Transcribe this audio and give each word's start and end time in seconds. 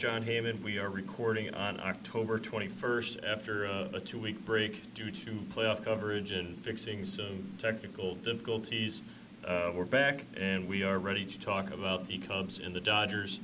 Jon 0.00 0.24
Heyman. 0.24 0.62
We 0.62 0.78
are 0.78 0.88
recording 0.88 1.54
on 1.54 1.78
October 1.78 2.38
21st 2.38 3.30
after 3.30 3.66
a, 3.66 3.90
a 3.92 4.00
two 4.00 4.18
week 4.18 4.46
break 4.46 4.94
due 4.94 5.10
to 5.10 5.30
playoff 5.54 5.84
coverage 5.84 6.32
and 6.32 6.58
fixing 6.64 7.04
some 7.04 7.52
technical 7.58 8.14
difficulties. 8.14 9.02
Uh, 9.46 9.70
we're 9.74 9.86
back 9.86 10.26
and 10.36 10.68
we 10.68 10.82
are 10.82 10.98
ready 10.98 11.24
to 11.24 11.40
talk 11.40 11.72
about 11.72 12.04
the 12.04 12.18
Cubs 12.18 12.58
and 12.58 12.76
the 12.76 12.80
Dodgers. 12.80 13.40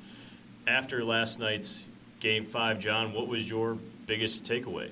After 0.66 1.02
last 1.02 1.38
night's 1.38 1.86
Game 2.20 2.44
5, 2.44 2.78
Jon, 2.78 3.14
what 3.14 3.28
was 3.28 3.48
your 3.48 3.78
biggest 4.06 4.44
takeaway? 4.44 4.90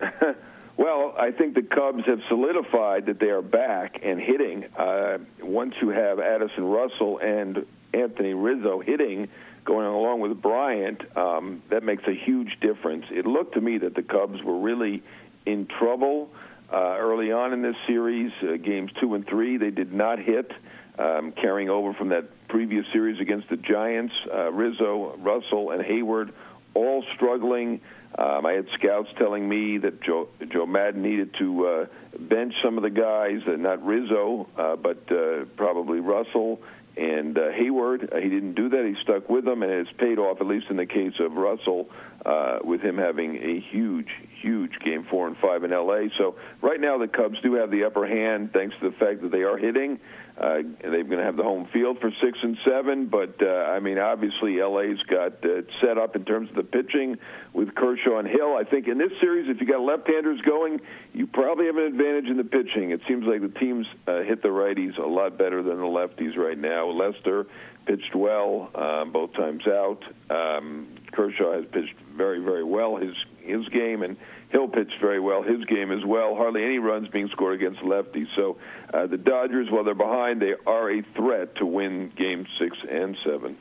well, 0.76 1.12
I 1.18 1.32
think 1.32 1.54
the 1.54 1.62
Cubs 1.62 2.04
have 2.06 2.20
solidified 2.28 3.06
that 3.06 3.18
they 3.18 3.30
are 3.30 3.42
back 3.42 3.98
and 4.04 4.20
hitting. 4.20 4.66
Uh, 4.76 5.18
once 5.42 5.74
you 5.82 5.88
have 5.88 6.20
Addison 6.20 6.64
Russell 6.64 7.18
and 7.18 7.66
Anthony 7.92 8.34
Rizzo 8.34 8.78
hitting, 8.80 9.28
going 9.64 9.86
along 9.86 10.20
with 10.20 10.40
Bryant, 10.40 11.02
um, 11.16 11.62
that 11.70 11.82
makes 11.82 12.04
a 12.06 12.14
huge 12.14 12.60
difference. 12.60 13.06
It 13.10 13.26
looked 13.26 13.54
to 13.54 13.60
me 13.60 13.78
that 13.78 13.96
the 13.96 14.02
Cubs 14.02 14.40
were 14.44 14.58
really 14.58 15.02
in 15.46 15.66
trouble 15.66 16.30
uh, 16.72 16.96
early 16.98 17.32
on 17.32 17.52
in 17.52 17.62
this 17.62 17.76
series, 17.86 18.32
uh, 18.42 18.56
games 18.56 18.90
two 19.00 19.14
and 19.14 19.26
three. 19.26 19.56
They 19.56 19.70
did 19.70 19.92
not 19.92 20.18
hit, 20.18 20.50
um, 20.98 21.32
carrying 21.32 21.70
over 21.70 21.94
from 21.94 22.10
that 22.10 22.48
previous 22.48 22.84
series 22.92 23.20
against 23.20 23.48
the 23.48 23.56
Giants. 23.56 24.14
Uh, 24.32 24.52
Rizzo, 24.52 25.16
Russell, 25.18 25.70
and 25.70 25.82
Heyward 25.82 26.32
all 26.74 27.04
struggling. 27.14 27.80
Um, 28.16 28.46
I 28.46 28.52
had 28.52 28.66
scouts 28.74 29.08
telling 29.18 29.48
me 29.48 29.78
that 29.78 30.00
Joe, 30.02 30.28
Joe 30.52 30.66
Maddon 30.66 31.02
needed 31.02 31.34
to 31.38 31.66
uh, 31.66 31.86
bench 32.18 32.54
some 32.62 32.76
of 32.76 32.82
the 32.84 32.90
guys, 32.90 33.40
uh, 33.46 33.56
not 33.56 33.84
Rizzo, 33.84 34.48
uh, 34.56 34.76
but 34.76 35.10
uh, 35.10 35.46
probably 35.56 36.00
Russell 36.00 36.60
and 36.96 37.36
uh, 37.36 37.50
Heyward, 37.50 38.12
uh, 38.12 38.20
he 38.20 38.28
didn't 38.28 38.54
do 38.54 38.68
that. 38.68 38.84
He 38.84 38.94
stuck 39.02 39.28
with 39.28 39.44
them, 39.44 39.62
and 39.62 39.72
it's 39.72 39.90
paid 39.98 40.18
off, 40.18 40.40
at 40.40 40.46
least 40.46 40.66
in 40.70 40.76
the 40.76 40.86
case 40.86 41.14
of 41.18 41.32
Russell, 41.32 41.90
uh, 42.24 42.58
with 42.64 42.80
him 42.80 42.96
having 42.96 43.36
a 43.36 43.60
huge, 43.70 44.08
huge 44.40 44.72
game 44.84 45.06
four 45.10 45.26
and 45.26 45.36
five 45.38 45.64
in 45.64 45.72
L.A. 45.72 46.08
So 46.18 46.36
right 46.62 46.80
now 46.80 46.98
the 46.98 47.08
Cubs 47.08 47.36
do 47.42 47.54
have 47.54 47.70
the 47.70 47.84
upper 47.84 48.06
hand, 48.06 48.52
thanks 48.52 48.74
to 48.80 48.90
the 48.90 48.96
fact 48.96 49.22
that 49.22 49.30
they 49.30 49.42
are 49.42 49.58
hitting. 49.58 49.98
Uh, 50.36 50.62
they're 50.82 51.04
going 51.04 51.18
to 51.18 51.24
have 51.24 51.36
the 51.36 51.44
home 51.44 51.68
field 51.72 51.98
for 52.00 52.10
six 52.20 52.36
and 52.42 52.56
seven, 52.66 53.06
but 53.06 53.40
uh, 53.40 53.46
I 53.46 53.78
mean, 53.78 53.98
obviously, 53.98 54.60
LA's 54.60 55.00
got 55.08 55.44
uh, 55.44 55.62
set 55.80 55.96
up 55.96 56.16
in 56.16 56.24
terms 56.24 56.50
of 56.50 56.56
the 56.56 56.64
pitching 56.64 57.18
with 57.52 57.72
Kershaw 57.76 58.18
and 58.18 58.26
Hill. 58.26 58.56
I 58.56 58.64
think 58.64 58.88
in 58.88 58.98
this 58.98 59.12
series, 59.20 59.48
if 59.48 59.60
you 59.60 59.66
got 59.66 59.82
left-handers 59.82 60.40
going, 60.40 60.80
you 61.12 61.28
probably 61.28 61.66
have 61.66 61.76
an 61.76 61.84
advantage 61.84 62.26
in 62.26 62.36
the 62.36 62.42
pitching. 62.42 62.90
It 62.90 63.00
seems 63.06 63.24
like 63.26 63.42
the 63.42 63.58
teams 63.60 63.86
uh, 64.08 64.22
hit 64.22 64.42
the 64.42 64.48
righties 64.48 64.98
a 64.98 65.06
lot 65.06 65.38
better 65.38 65.62
than 65.62 65.76
the 65.76 65.84
lefties 65.84 66.36
right 66.36 66.58
now. 66.58 66.88
Lester 66.88 67.46
pitched 67.86 68.16
well 68.16 68.70
um, 68.74 69.12
both 69.12 69.32
times 69.34 69.62
out. 69.68 70.02
Um, 70.30 70.88
Kershaw 71.12 71.54
has 71.54 71.64
pitched 71.70 71.94
very, 72.16 72.40
very 72.40 72.64
well 72.64 72.96
his 72.96 73.14
his 73.40 73.68
game, 73.68 74.02
and 74.02 74.16
Hill 74.50 74.68
pitched 74.68 74.98
very 75.00 75.20
well 75.20 75.42
his 75.42 75.64
game 75.66 75.90
as 75.90 76.04
well. 76.04 76.34
Hardly 76.34 76.64
any 76.64 76.78
runs 76.78 77.08
being 77.08 77.28
scored 77.28 77.54
against 77.54 77.80
lefties. 77.80 78.26
So 78.36 78.56
uh, 78.92 79.06
the 79.06 79.18
Dodgers, 79.18 79.68
while 79.70 79.84
they're 79.84 79.94
behind, 79.94 80.40
they 80.40 80.54
are 80.66 80.90
a 80.90 81.02
threat 81.16 81.56
to 81.56 81.66
win 81.66 82.10
Game 82.16 82.46
Six 82.58 82.76
and 82.90 83.16
Seven. 83.24 83.56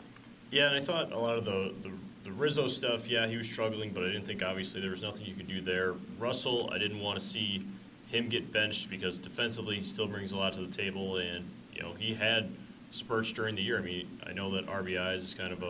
Yeah, 0.52 0.68
and 0.68 0.76
I 0.76 0.80
thought 0.80 1.12
a 1.12 1.20
lot 1.20 1.38
of 1.38 1.46
the, 1.46 1.74
the 1.82 1.92
the 2.24 2.32
Rizzo 2.32 2.68
stuff. 2.68 3.10
Yeah, 3.10 3.28
he 3.28 3.38
was 3.38 3.50
struggling, 3.50 3.92
but 3.92 4.04
I 4.04 4.08
didn't 4.08 4.26
think 4.26 4.44
obviously 4.44 4.82
there 4.82 4.92
was 4.92 5.02
nothing 5.02 5.26
you 5.26 5.34
could 5.34 5.48
do 5.48 5.62
there. 5.62 5.96
Russell, 6.20 6.70
I 6.72 6.78
didn't 6.78 7.00
want 7.00 7.20
to 7.20 7.26
see 7.26 7.66
him 8.08 8.30
get 8.30 8.54
benched 8.54 8.90
because 8.90 9.20
defensively 9.20 9.76
he 9.76 9.82
still 9.82 10.08
brings 10.08 10.32
a 10.32 10.38
lot 10.38 10.54
to 10.54 10.62
the 10.62 10.72
table, 10.72 11.18
and 11.18 11.50
you 11.74 11.82
know 11.82 11.94
he 11.98 12.14
had 12.14 12.52
spurts 12.92 13.32
during 13.32 13.56
the 13.56 13.62
year. 13.62 13.80
I 13.80 13.82
mean, 13.82 14.20
I 14.26 14.34
know 14.34 14.52
that 14.52 14.68
RBIs 14.68 15.18
is 15.18 15.34
kind 15.34 15.52
of 15.52 15.64
a, 15.64 15.66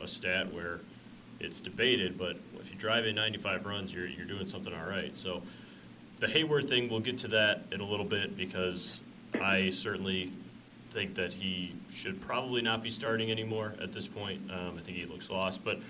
a, 0.00 0.04
a 0.04 0.08
stat 0.08 0.52
where 0.52 0.80
it's 1.44 1.60
debated, 1.60 2.18
but 2.18 2.36
if 2.58 2.70
you 2.70 2.76
drive 2.76 3.06
in 3.06 3.14
95 3.14 3.66
runs, 3.66 3.94
you're, 3.94 4.06
you're 4.06 4.26
doing 4.26 4.46
something 4.46 4.72
all 4.72 4.88
right. 4.88 5.16
So 5.16 5.42
the 6.18 6.26
Heyward 6.26 6.68
thing, 6.68 6.88
we'll 6.88 7.00
get 7.00 7.18
to 7.18 7.28
that 7.28 7.64
in 7.70 7.80
a 7.80 7.84
little 7.84 8.06
bit 8.06 8.36
because 8.36 9.02
I 9.40 9.70
certainly 9.70 10.32
think 10.90 11.16
that 11.16 11.34
he 11.34 11.74
should 11.90 12.20
probably 12.20 12.62
not 12.62 12.82
be 12.82 12.90
starting 12.90 13.30
anymore 13.30 13.74
at 13.82 13.92
this 13.92 14.06
point. 14.06 14.50
Um, 14.50 14.76
I 14.78 14.80
think 14.80 14.96
he 14.96 15.04
looks 15.04 15.28
lost. 15.28 15.64
But 15.64 15.80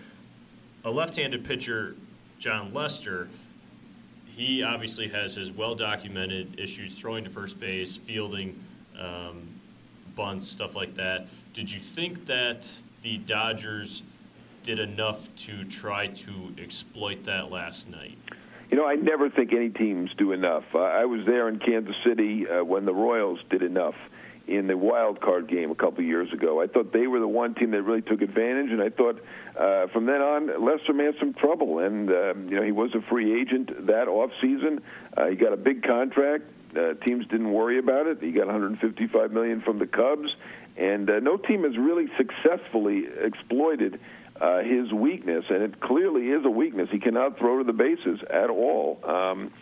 a 0.84 0.90
left 0.90 1.16
handed 1.16 1.44
pitcher, 1.44 1.94
Jon 2.38 2.72
Lester, 2.72 3.28
he 4.26 4.62
obviously 4.62 5.08
has 5.08 5.36
his 5.36 5.52
well 5.52 5.74
documented 5.74 6.58
issues 6.58 6.94
throwing 6.94 7.24
to 7.24 7.30
first 7.30 7.60
base, 7.60 7.96
fielding 7.96 8.58
um, 8.98 9.48
bunts, 10.16 10.48
stuff 10.48 10.74
like 10.74 10.94
that. 10.94 11.28
Did 11.52 11.70
you 11.70 11.80
think 11.80 12.26
that 12.26 12.68
the 13.02 13.18
Dodgers 13.18 14.02
did 14.64 14.80
enough 14.80 15.32
to 15.36 15.62
try 15.62 16.08
to 16.08 16.54
exploit 16.58 17.24
that 17.24 17.52
last 17.52 17.88
night? 17.88 18.18
You 18.70 18.78
know, 18.78 18.86
I 18.86 18.94
never 18.94 19.28
think 19.28 19.52
any 19.52 19.68
teams 19.68 20.10
do 20.16 20.32
enough. 20.32 20.64
Uh, 20.74 20.78
I 20.78 21.04
was 21.04 21.20
there 21.26 21.48
in 21.48 21.60
Kansas 21.60 21.94
City 22.04 22.48
uh, 22.48 22.64
when 22.64 22.86
the 22.86 22.94
Royals 22.94 23.38
did 23.50 23.62
enough 23.62 23.94
in 24.46 24.66
the 24.66 24.76
wild 24.76 25.20
card 25.20 25.48
game 25.48 25.70
a 25.70 25.74
couple 25.74 26.02
years 26.02 26.32
ago. 26.32 26.60
I 26.60 26.66
thought 26.66 26.92
they 26.92 27.06
were 27.06 27.20
the 27.20 27.28
one 27.28 27.54
team 27.54 27.70
that 27.70 27.82
really 27.82 28.02
took 28.02 28.22
advantage, 28.22 28.70
and 28.70 28.82
I 28.82 28.88
thought 28.88 29.22
uh, 29.58 29.86
from 29.92 30.06
then 30.06 30.20
on 30.20 30.46
Lester 30.64 30.94
have 31.04 31.14
some 31.20 31.34
trouble. 31.34 31.78
And 31.80 32.08
um, 32.10 32.48
you 32.48 32.56
know, 32.56 32.62
he 32.62 32.72
was 32.72 32.90
a 32.94 33.02
free 33.08 33.40
agent 33.40 33.86
that 33.86 34.08
off 34.08 34.30
season. 34.40 34.80
Uh, 35.16 35.26
he 35.26 35.36
got 35.36 35.52
a 35.52 35.58
big 35.58 35.82
contract. 35.82 36.44
Uh, 36.76 36.94
teams 37.06 37.26
didn't 37.28 37.52
worry 37.52 37.78
about 37.78 38.06
it. 38.06 38.18
He 38.20 38.32
got 38.32 38.46
155 38.46 39.30
million 39.30 39.60
from 39.60 39.78
the 39.78 39.86
Cubs, 39.86 40.28
and 40.76 41.08
uh, 41.08 41.20
no 41.20 41.36
team 41.36 41.62
has 41.64 41.76
really 41.78 42.06
successfully 42.16 43.04
exploited 43.22 44.00
uh, 44.40 44.58
his 44.62 44.92
weakness, 44.92 45.44
and 45.48 45.62
it 45.62 45.80
clearly 45.80 46.28
is 46.28 46.44
a 46.44 46.50
weakness. 46.50 46.88
He 46.90 46.98
cannot 46.98 47.38
throw 47.38 47.58
to 47.58 47.64
the 47.64 47.72
bases 47.72 48.20
at 48.30 48.50
all. 48.50 49.00
Um, 49.04 49.52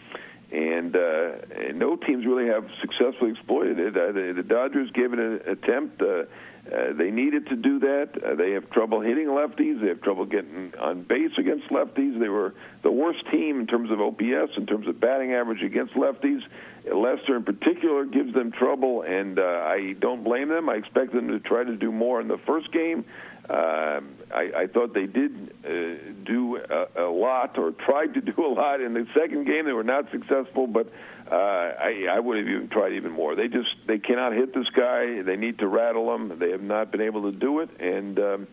and, 0.51 0.95
uh, 0.95 1.33
and 1.57 1.79
no 1.79 1.97
teams 1.97 2.27
really 2.27 2.47
have 2.49 2.67
successfully 2.81 3.31
exploited 3.31 3.79
it. 3.79 3.97
Uh, 3.97 4.13
the, 4.13 4.35
the 4.37 4.43
Dodgers 4.43 4.91
gave 4.93 5.15
it 5.15 5.19
an 5.19 5.41
attempt. 5.47 6.03
Uh, 6.03 6.25
uh, 6.65 6.93
they 6.93 7.11
needed 7.11 7.49
to 7.49 7.57
do 7.57 7.81
that. 7.81 8.11
Uh, 8.23 8.35
they 8.37 8.53
have 8.53 8.71
trouble 8.71 9.01
hitting 9.01 9.27
lefties. 9.27 9.81
They 9.81 9.89
have 9.89 10.01
trouble 10.03 10.27
getting 10.27 10.73
on 10.79 11.03
base 11.03 11.33
against 11.39 11.69
lefties. 11.71 12.21
They 12.21 12.29
were 12.29 12.55
the 12.83 12.91
worst 12.91 13.21
team 13.33 13.61
in 13.61 13.67
terms 13.67 13.91
of 13.91 14.01
OPS, 14.01 14.53
in 14.57 14.67
terms 14.67 14.87
of 14.87 15.01
batting 15.01 15.33
average 15.33 15.63
against 15.63 15.95
lefties. 15.95 16.41
Lester, 16.85 17.37
in 17.37 17.45
particular, 17.45 18.05
gives 18.05 18.35
them 18.35 18.53
trouble, 18.53 19.03
and 19.03 19.39
uh, 19.39 19.43
I 19.43 19.95
don't 19.99 20.23
blame 20.23 20.51
them. 20.51 20.69
I 20.69 20.75
expect 20.75 21.13
them 21.13 21.29
to 21.29 21.41
try 21.41 21.65
to 21.65 21.77
do 21.77 21.91
more 21.91 22.21
in 22.21 22.29
the 22.29 22.39
first 22.47 22.73
game. 22.73 23.07
Uh, 23.49 24.01
I, 24.33 24.51
I 24.57 24.67
thought 24.73 24.95
they 24.95 25.07
did 25.07 25.53
uh, 25.65 26.13
do 26.25 26.59
a, 26.59 27.05
a 27.05 27.11
lot 27.11 27.59
or 27.59 27.73
tried 27.73 28.15
to 28.15 28.21
do 28.21 28.47
a 28.47 28.53
lot 28.53 28.81
in 28.81 28.95
the 28.95 29.07
second 29.15 29.47
game. 29.47 29.67
They 29.67 29.73
were 29.73 29.83
not 29.83 30.11
successful, 30.13 30.67
but 30.67 30.93
uh, 31.31 31.35
I, 31.35 32.07
I 32.11 32.21
would 32.21 32.39
have 32.39 32.47
even 32.47 32.69
tried 32.69 32.93
even 32.93 33.11
more. 33.11 33.35
They 33.35 33.49
just 33.49 33.69
they 33.87 33.99
cannot 33.99 34.33
hit 34.33 34.55
this 34.55 34.69
guy. 34.77 35.23
They 35.23 35.37
need 35.37 35.59
to 35.59 35.67
rattle 35.67 36.15
him. 36.15 36.39
They 36.39 36.51
have 36.51 36.63
not 36.63 36.93
been 36.93 37.01
able 37.01 37.31
to 37.31 37.37
do 37.37 37.61
it, 37.61 37.71
and 37.81 38.19
um, 38.19 38.47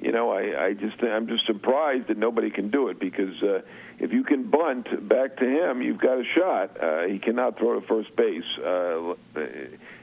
you 0.00 0.12
know 0.12 0.30
I, 0.30 0.66
I 0.66 0.72
just 0.74 1.02
I'm 1.02 1.26
just 1.26 1.46
surprised 1.46 2.08
that 2.08 2.18
nobody 2.18 2.50
can 2.50 2.70
do 2.70 2.88
it 2.88 2.98
because 2.98 3.42
uh, 3.42 3.60
if 3.98 4.12
you 4.12 4.24
can 4.24 4.50
bunt 4.50 5.08
back 5.08 5.36
to 5.38 5.44
him, 5.44 5.82
you've 5.82 6.00
got 6.00 6.18
a 6.18 6.24
shot. 6.36 6.82
Uh, 6.82 7.02
he 7.02 7.18
cannot 7.18 7.58
throw 7.58 7.78
to 7.78 7.86
first 7.86 8.14
base. 8.16 8.44
Uh, 8.64 9.14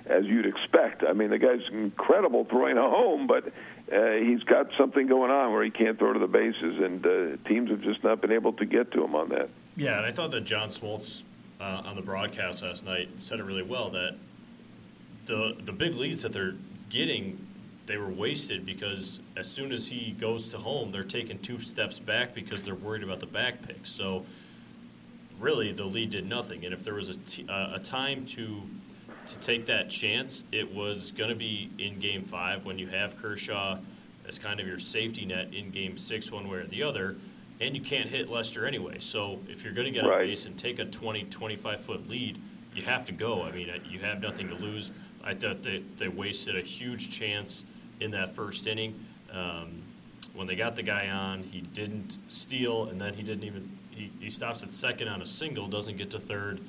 as 0.08 0.26
you'd 0.26 0.46
expect. 0.46 1.04
I 1.08 1.14
mean, 1.14 1.30
the 1.32 1.40
guy's 1.40 1.62
incredible 1.72 2.46
throwing 2.46 2.78
a 2.78 2.90
home, 2.90 3.28
but 3.28 3.48
uh, 3.92 4.12
he's 4.14 4.44
got 4.44 4.68
something 4.78 5.08
going 5.08 5.32
on 5.32 5.52
where 5.52 5.64
he 5.64 5.72
can't 5.72 5.98
throw 5.98 6.14
to 6.14 6.20
the 6.20 6.28
bases, 6.28 6.80
and 6.80 7.06
uh, 7.06 7.50
teams 7.50 7.70
have 7.70 7.82
just 7.82 8.04
not 8.04 8.22
been 8.22 8.32
able 8.32 8.54
to 8.54 8.66
get 8.66 8.92
to 8.92 9.04
him 9.04 9.16
on 9.16 9.30
that. 9.30 9.50
Yeah, 9.76 9.98
and 9.98 10.06
I 10.06 10.12
thought 10.12 10.32
that 10.32 10.42
John 10.42 10.70
Smoltz 10.70 11.24
uh, 11.60 11.82
on 11.86 11.96
the 11.96 12.02
broadcast 12.02 12.64
last 12.64 12.86
night 12.86 13.10
said 13.18 13.40
it 13.40 13.44
really 13.44 13.64
well 13.64 13.90
that 13.90 14.18
the 15.26 15.58
the 15.64 15.72
big 15.72 15.96
leads 15.96 16.22
that 16.22 16.34
they're 16.34 16.56
getting 16.90 17.45
they 17.86 17.98
were 17.98 18.10
wasted 18.10 18.66
because 18.66 19.20
as 19.38 19.50
soon 19.50 19.72
as 19.72 19.90
he 19.90 20.12
goes 20.12 20.50
to 20.50 20.58
home, 20.58 20.92
they're 20.92 21.04
taking 21.04 21.40
two 21.40 21.60
steps 21.60 22.00
back 22.00 22.34
because 22.34 22.64
they're 22.64 22.76
worried 22.76 23.04
about 23.04 23.20
the 23.20 23.26
back 23.26 23.62
pick. 23.62 23.86
So 23.86 24.26
really, 25.40 25.72
the 25.72 25.86
lead 25.86 26.10
did 26.12 26.28
nothing. 26.28 26.66
And 26.66 26.74
if 26.74 26.84
there 26.84 26.96
was 26.96 27.10
a, 27.10 27.18
t- 27.18 27.46
uh, 27.48 27.76
a 27.76 27.80
time 27.80 28.26
to 28.28 28.64
to 29.28 29.40
take 29.40 29.66
that 29.66 29.90
chance, 29.90 30.44
it 30.52 30.72
was 30.74 31.12
going 31.12 31.32
to 31.32 31.36
be 31.36 31.72
in 31.80 32.00
game 32.00 32.24
five 32.24 32.64
when 32.64 32.78
you 32.78 32.88
have 32.88 33.20
Kershaw 33.20 33.80
as 34.28 34.38
kind 34.38 34.60
of 34.60 34.68
your 34.68 34.78
safety 34.78 35.26
net 35.26 35.52
in 35.52 35.72
game 35.72 35.98
six, 35.98 36.32
one 36.32 36.48
way 36.48 36.60
or 36.60 36.68
the 36.68 36.84
other, 36.84 37.16
and 37.60 37.76
you 37.76 37.82
can't 37.82 38.08
hit 38.10 38.30
Lester 38.30 38.68
anyway. 38.68 39.00
So 39.00 39.40
if 39.48 39.64
you're 39.64 39.74
going 39.74 39.92
to 39.92 40.00
get 40.00 40.08
right. 40.08 40.22
on 40.22 40.28
base 40.28 40.46
and 40.46 40.58
take 40.58 40.78
a 40.78 40.86
20, 40.86 41.24
25 41.24 41.80
foot 41.80 42.08
lead, 42.08 42.40
you 42.76 42.84
have 42.84 43.06
to 43.06 43.12
go. 43.12 43.42
I 43.42 43.52
mean, 43.52 43.70
you 43.90 44.00
have 44.00 44.22
nothing 44.22 44.48
to 44.50 44.56
lose. 44.56 44.92
I 45.24 45.34
thought 45.34 45.64
they, 45.64 45.84
they 45.98 46.08
wasted 46.08 46.56
a 46.56 46.62
huge 46.62 47.10
chance 47.10 47.66
in 48.00 48.12
that 48.12 48.36
first 48.36 48.68
inning. 48.68 49.06
Um, 49.32 49.82
when 50.34 50.48
they 50.48 50.56
got 50.56 50.76
the 50.76 50.84
guy 50.84 51.10
on, 51.10 51.44
he 51.44 51.62
didn't 51.62 52.20
steal, 52.28 52.86
and 52.90 53.00
then 53.00 53.14
he 53.14 53.24
didn't 53.24 53.44
even 53.44 53.70
he, 53.96 54.12
he 54.20 54.30
stops 54.30 54.62
at 54.62 54.72
second 54.72 55.08
on 55.08 55.22
a 55.22 55.26
single, 55.26 55.68
doesn't 55.68 55.98
get 55.98 56.12
to 56.12 56.20
third. 56.20 56.60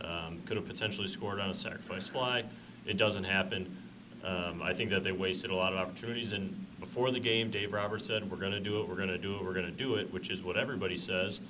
Um, 0.00 0.40
could 0.46 0.56
have 0.56 0.66
potentially 0.66 1.06
scored 1.06 1.38
on 1.38 1.48
a 1.50 1.54
sacrifice 1.54 2.08
fly. 2.08 2.44
It 2.86 2.96
doesn't 2.96 3.24
happen. 3.24 3.76
Um, 4.24 4.60
I 4.60 4.72
think 4.72 4.90
that 4.90 5.04
they 5.04 5.12
wasted 5.12 5.50
a 5.50 5.54
lot 5.54 5.72
of 5.72 5.78
opportunities. 5.78 6.32
And 6.32 6.66
before 6.80 7.12
the 7.12 7.20
game, 7.20 7.50
Dave 7.50 7.72
Roberts 7.72 8.06
said, 8.06 8.28
"We're 8.28 8.36
going 8.36 8.52
to 8.52 8.60
do 8.60 8.80
it. 8.80 8.88
We're 8.88 8.96
going 8.96 9.08
to 9.08 9.18
do 9.18 9.36
it. 9.36 9.44
We're 9.44 9.54
going 9.54 9.66
to 9.66 9.72
do 9.72 9.94
it," 9.94 10.12
which 10.12 10.30
is 10.30 10.42
what 10.42 10.56
everybody 10.56 10.96
says. 10.96 11.40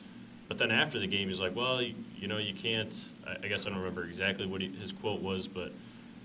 But 0.49 0.59
then 0.59 0.71
after 0.71 0.99
the 0.99 1.07
game, 1.07 1.29
he's 1.29 1.41
like, 1.41 1.57
"Well, 1.57 1.81
you, 1.81 1.95
you 2.17 2.29
know, 2.29 2.39
you 2.39 2.53
can't." 2.55 3.15
I, 3.27 3.45
I, 3.45 3.49
guess 3.49 3.67
I 3.67 3.71
don't 3.71 3.79
remember 3.79 4.05
exactly 4.05 4.47
what 4.47 4.61
he, 4.61 4.69
his 4.69 4.93
quote 4.93 5.23
was, 5.23 5.49
but 5.49 5.73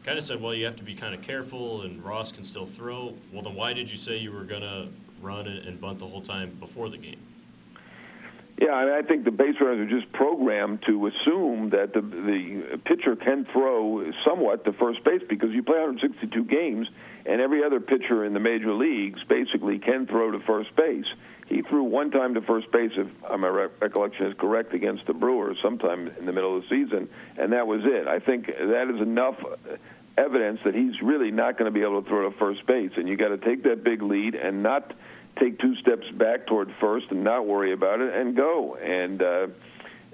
kind 0.08 0.18
of 0.18 0.24
said, 0.24 0.42
"Well, 0.42 0.54
you 0.54 0.64
have 0.64 0.78
to 0.78 0.86
be 0.86 0.96
kind 0.96 1.14
of 1.14 1.22
careful, 1.22 1.82
and 1.82 2.02
Ross 2.02 2.32
can 2.32 2.46
still 2.46 2.66
throw." 2.66 3.14
Well, 3.34 3.42
then 3.42 3.56
why 3.56 3.74
did 3.74 3.92
you 3.92 3.98
say 3.98 4.18
you 4.18 4.32
were 4.32 4.46
going 4.46 4.62
to 4.62 4.88
run 5.22 5.48
and 5.48 5.82
bunt 5.82 6.00
the 6.00 6.08
whole 6.08 6.22
time 6.22 6.56
before 6.62 6.90
the 6.90 6.98
game? 6.98 7.20
Yeah, 8.58 8.72
I, 8.72 8.86
mean, 8.86 8.94
I 8.94 9.02
think 9.02 9.26
the 9.26 9.32
base 9.32 9.56
runners 9.60 9.86
are 9.86 10.00
just 10.00 10.12
programmed 10.14 10.82
to 10.88 11.08
assume 11.08 11.72
that 11.72 11.94
the 11.94 12.00
the 12.00 12.80
pitcher 12.86 13.18
can 13.18 13.46
throw 13.52 14.10
somewhat 14.26 14.64
to 14.64 14.72
first 14.74 15.04
base 15.04 15.22
because 15.28 15.52
you 15.52 15.62
play 15.62 15.78
162 15.78 16.46
games, 16.46 16.88
and 17.26 17.42
every 17.42 17.62
other 17.64 17.82
pitcher 17.82 18.24
in 18.24 18.34
the 18.34 18.40
major 18.40 18.74
leagues 18.74 19.20
basically 19.28 19.78
can 19.78 20.08
throw 20.08 20.32
to 20.32 20.40
first 20.40 20.74
base. 20.78 21.06
He 21.48 21.62
threw 21.62 21.84
one 21.84 22.12
time 22.12 22.34
to 22.34 22.42
first 22.42 22.72
base, 22.72 22.92
if 22.98 23.08
my 23.40 23.48
recollection 23.48 24.26
is 24.26 24.34
correct, 24.38 24.74
against 24.74 25.06
the 25.06 25.14
Brewers 25.14 25.58
sometime 25.62 26.10
in 26.20 26.26
the 26.26 26.34
middle 26.34 26.58
of 26.58 26.64
the 26.64 26.70
season, 26.70 27.08
and 27.38 27.54
that 27.54 27.68
was 27.68 27.82
it. 27.86 28.08
I 28.08 28.20
think 28.20 28.48
that 28.48 28.94
is 28.94 29.02
enough 29.02 29.36
evidence 30.18 30.60
that 30.66 30.74
he's 30.74 31.02
really 31.02 31.32
not 31.32 31.58
going 31.58 31.72
to 31.72 31.78
be 31.78 31.86
able 31.86 32.02
to 32.02 32.10
throw 32.10 32.30
to 32.30 32.38
first 32.38 32.66
base, 32.66 32.92
and 32.96 33.08
you 33.08 33.16
got 33.16 33.30
to 33.30 33.38
take 33.38 33.64
that 33.64 33.84
big 33.84 34.02
lead 34.02 34.36
and 34.36 34.64
not 34.64 34.94
take 35.40 35.60
two 35.60 35.76
steps 35.76 36.06
back 36.16 36.48
toward 36.48 36.74
first 36.80 37.06
and 37.12 37.24
not 37.24 37.46
worry 37.46 37.74
about 37.74 38.02
it 38.02 38.14
and 38.14 38.36
go. 38.36 38.76
And 38.76 39.22
uh, 39.22 39.48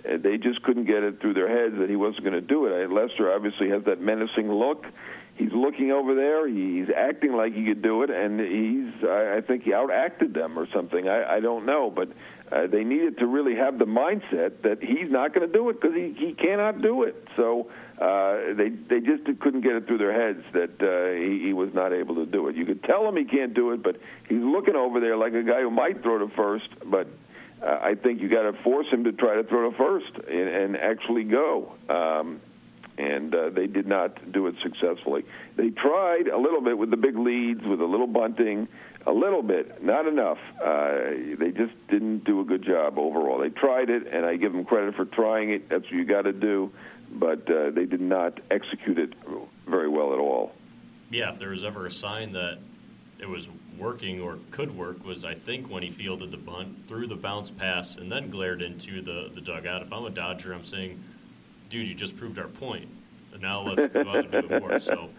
they 0.04 0.38
just 0.38 0.62
couldn't 0.64 0.86
get 0.86 1.04
it 1.04 1.22
through 1.22 1.34
their 1.34 1.48
heads 1.48 1.76
that 1.80 1.90
he 1.90 1.96
wasn't 1.96 2.24
going 2.24 2.34
to 2.34 2.42
do 2.42 2.66
it. 2.66 2.92
Lester 2.92 3.32
obviously 3.32 3.70
has 3.70 3.84
that 3.86 4.02
menacing 4.02 4.52
look. 4.52 4.86
He's 5.35 5.51
looking 5.51 5.91
over 5.91 6.13
there. 6.13 6.47
He's 6.47 6.88
acting 6.95 7.33
like 7.33 7.53
he 7.53 7.65
could 7.65 7.81
do 7.81 8.03
it, 8.03 8.12
and 8.12 8.39
he's. 8.39 9.03
I 9.03 9.41
think 9.41 9.63
he 9.63 9.71
outacted 9.71 10.33
them 10.33 10.59
or 10.59 10.68
something. 10.74 11.09
I, 11.09 11.38
I 11.38 11.39
don't 11.39 11.65
know, 11.65 11.89
but 11.89 12.09
uh, 12.51 12.68
they 12.68 12.83
needed 12.83 13.18
to 13.18 13.25
really 13.25 13.56
have 13.56 13.80
the 13.80 13.85
mindset 13.85 14.62
that 14.62 14.77
he's 14.81 15.09
not 15.09 15.33
going 15.33 15.47
to 15.47 15.51
do 15.51 15.69
it 15.69 15.81
because 15.81 15.95
he 15.95 16.13
he 16.18 16.33
cannot 16.33 16.83
do 16.83 17.01
it. 17.01 17.27
So 17.35 17.71
uh, 18.00 18.53
they 18.56 18.69
they 18.69 19.00
just 19.00 19.24
couldn't 19.39 19.62
get 19.62 19.74
it 19.74 19.88
through 19.88 19.97
their 19.97 20.13
heads 20.13 20.44
that 20.53 20.80
uh, 20.80 21.19
he, 21.19 21.47
he 21.47 21.53
was 21.53 21.74
not 21.74 21.94
able 21.94 22.13
to 22.15 22.27
do 22.27 22.47
it. 22.50 22.56
You 22.56 22.65
could 22.65 22.83
tell 22.83 23.07
him 23.07 23.18
he 23.18 23.25
can't 23.25 23.56
do 23.56 23.71
it, 23.71 23.81
but 23.81 23.95
he's 24.30 24.44
looking 24.44 24.75
over 24.75 25.00
there 25.00 25.18
like 25.18 25.33
a 25.33 25.41
guy 25.41 25.62
who 25.62 25.71
might 25.71 26.03
throw 26.03 26.19
to 26.19 26.27
first, 26.35 26.69
but. 26.85 27.07
Uh, 27.62 27.80
I 27.81 27.95
think 27.95 28.19
you 28.19 28.27
got 28.27 28.41
to 28.41 28.62
force 28.62 28.88
him 28.91 29.06
to 29.06 29.13
try 29.13 29.35
to 29.35 29.44
throw 29.45 29.71
to 29.71 29.77
first 29.77 30.27
and, 30.27 30.50
and 30.50 30.75
actually 30.75 31.24
go. 31.24 31.71
Um, 31.88 32.41
and 32.98 33.34
uh, 33.34 33.50
they 33.50 33.68
did 33.68 33.88
not 33.88 34.31
do 34.31 34.48
it 34.48 34.56
successfully. 34.62 35.25
They 35.56 35.69
tried 35.69 36.28
a 36.28 36.38
little 36.38 36.62
bit 36.62 36.78
with 36.78 36.92
the 36.92 36.98
big 36.98 37.18
leads, 37.18 37.63
with 37.63 37.81
a 37.81 37.86
little 37.86 38.07
bunting, 38.07 38.68
a 39.06 39.12
little 39.12 39.42
bit, 39.42 39.84
not 39.84 40.07
enough. 40.07 40.38
Uh, 40.63 41.12
they 41.38 41.51
just 41.51 41.74
didn't 41.90 42.24
do 42.24 42.42
a 42.42 42.44
good 42.45 42.63
job 42.63 42.98
overall. 42.98 43.40
They 43.40 43.50
tried 43.50 43.90
it, 43.90 44.07
and 44.07 44.25
I 44.25 44.38
give 44.38 44.54
them 44.54 44.63
credit 44.63 44.95
for 44.95 45.06
trying 45.06 45.51
it. 45.51 45.69
That's 45.69 45.84
what 45.84 45.92
you 45.92 46.06
got 46.06 46.24
to 46.24 46.34
do 46.34 46.72
but 47.13 47.50
uh, 47.50 47.69
they 47.69 47.86
did 47.86 48.01
not 48.01 48.40
execute 48.50 48.98
it 48.98 49.13
very 49.68 49.88
well 49.88 50.13
at 50.13 50.19
all. 50.19 50.51
Yeah, 51.10 51.30
if 51.30 51.40
there 51.40 51.50
was 51.50 51.63
ever 51.63 51.86
a 51.86 51.92
sign 51.92 52.34
that 52.34 52.57
it 53.19 53.30
was 53.30 53.48
working 53.78 54.19
or 54.19 54.40
could 54.51 54.75
work 54.75 55.06
was 55.06 55.24
I 55.24 55.36
think 55.36 55.69
when 55.69 55.84
he 55.84 55.92
fielded 55.92 56.31
the 56.31 56.38
bunt, 56.38 56.88
threw 56.88 57.07
the 57.07 57.16
bounce 57.16 57.51
pass, 57.51 57.95
and 57.95 58.12
then 58.12 58.30
glared 58.30 58.62
into 58.62 59.01
the, 59.01 59.30
the 59.34 59.42
dugout. 59.42 59.84
If 59.84 59.94
I'm 59.94 60.06
a 60.06 60.10
Dodger, 60.10 60.54
I'm 60.54 60.66
saying, 60.66 61.04
dude, 61.74 61.88
you 61.88 61.96
just 61.96 62.16
proved 62.16 62.38
our 62.38 62.48
point. 62.48 62.88
And 63.34 63.42
now 63.42 63.64
let's 63.64 63.92
go 63.92 64.08
out 64.08 64.31
and 64.31 64.48
do 64.48 64.60
more. 64.60 64.78
So 64.78 65.10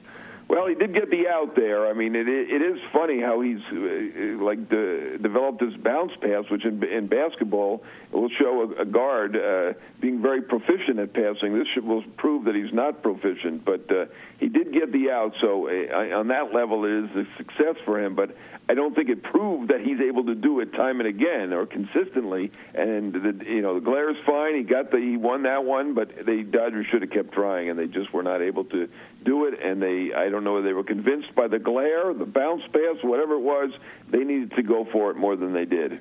well, 0.46 0.66
he 0.66 0.74
did 0.74 0.92
get 0.92 1.10
the 1.10 1.28
out 1.28 1.56
there. 1.56 1.86
I 1.86 1.94
mean, 1.94 2.14
it 2.14 2.28
it 2.28 2.62
is 2.62 2.78
funny 2.92 3.20
how 3.20 3.40
he's 3.40 3.60
uh, 3.72 4.44
like 4.44 4.68
de- 4.68 5.16
developed 5.18 5.60
this 5.60 5.74
bounce 5.74 6.12
pass, 6.20 6.44
which 6.50 6.64
in, 6.64 6.82
in 6.84 7.06
basketball 7.06 7.82
will 8.12 8.28
show 8.28 8.74
a, 8.78 8.82
a 8.82 8.84
guard 8.84 9.36
uh, 9.36 9.72
being 10.00 10.20
very 10.20 10.42
proficient 10.42 10.98
at 10.98 11.14
passing. 11.14 11.58
This 11.58 11.66
should, 11.74 11.84
will 11.84 12.04
prove 12.18 12.44
that 12.44 12.54
he's 12.54 12.72
not 12.72 13.02
proficient, 13.02 13.64
but 13.64 13.90
uh, 13.90 14.06
he 14.38 14.48
did 14.48 14.72
get 14.72 14.92
the 14.92 15.10
out. 15.10 15.34
So 15.40 15.68
uh, 15.68 16.18
on 16.18 16.28
that 16.28 16.52
level, 16.52 16.84
it 16.84 17.04
is 17.04 17.26
a 17.26 17.36
success 17.38 17.76
for 17.84 17.98
him. 17.98 18.14
But 18.14 18.36
I 18.68 18.74
don't 18.74 18.94
think 18.94 19.10
it 19.10 19.22
proved 19.22 19.70
that 19.70 19.80
he's 19.80 20.00
able 20.00 20.24
to 20.26 20.34
do 20.34 20.60
it 20.60 20.72
time 20.72 21.00
and 21.00 21.08
again 21.08 21.52
or 21.52 21.66
consistently. 21.66 22.50
And 22.74 23.12
the 23.12 23.44
you 23.46 23.62
know 23.62 23.74
the 23.74 23.84
glare 23.84 24.10
is 24.10 24.16
fine. 24.24 24.56
He 24.56 24.62
got 24.62 24.90
the 24.90 24.98
he 24.98 25.16
won 25.16 25.42
that 25.42 25.64
one, 25.64 25.94
but 25.94 26.14
the 26.24 26.42
Dodgers 26.42 26.86
should 26.90 27.02
have 27.02 27.10
kept 27.10 27.32
trying, 27.32 27.70
and 27.70 27.78
they 27.78 27.86
just 27.86 28.12
were 28.12 28.22
not 28.22 28.40
able 28.40 28.64
to 28.66 28.88
do 29.24 29.46
it. 29.46 29.60
And 29.62 29.82
they 29.82 30.12
I 30.14 30.28
don't 30.34 30.44
know 30.44 30.54
whether 30.54 30.66
they 30.66 30.72
were 30.72 30.84
convinced 30.84 31.34
by 31.34 31.46
the 31.46 31.58
glare, 31.58 32.12
the 32.12 32.26
bounce 32.26 32.62
pass, 32.72 32.96
whatever 33.02 33.34
it 33.34 33.40
was. 33.40 33.70
They 34.10 34.24
needed 34.24 34.50
to 34.56 34.62
go 34.62 34.84
for 34.84 35.10
it 35.10 35.16
more 35.16 35.36
than 35.36 35.52
they 35.52 35.64
did. 35.64 36.00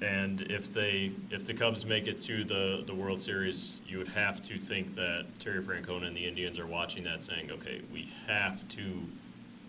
And 0.00 0.40
if 0.40 0.72
they 0.72 1.12
if 1.30 1.44
the 1.44 1.52
Cubs 1.52 1.84
make 1.84 2.06
it 2.06 2.20
to 2.20 2.42
the 2.42 2.82
the 2.86 2.94
World 2.94 3.20
Series, 3.20 3.80
you 3.86 3.98
would 3.98 4.08
have 4.08 4.42
to 4.44 4.58
think 4.58 4.94
that 4.94 5.26
Terry 5.38 5.62
Francona 5.62 6.06
and 6.06 6.16
the 6.16 6.26
Indians 6.26 6.58
are 6.58 6.66
watching 6.66 7.04
that, 7.04 7.22
saying, 7.22 7.50
"Okay, 7.50 7.82
we 7.92 8.08
have 8.26 8.66
to 8.70 9.02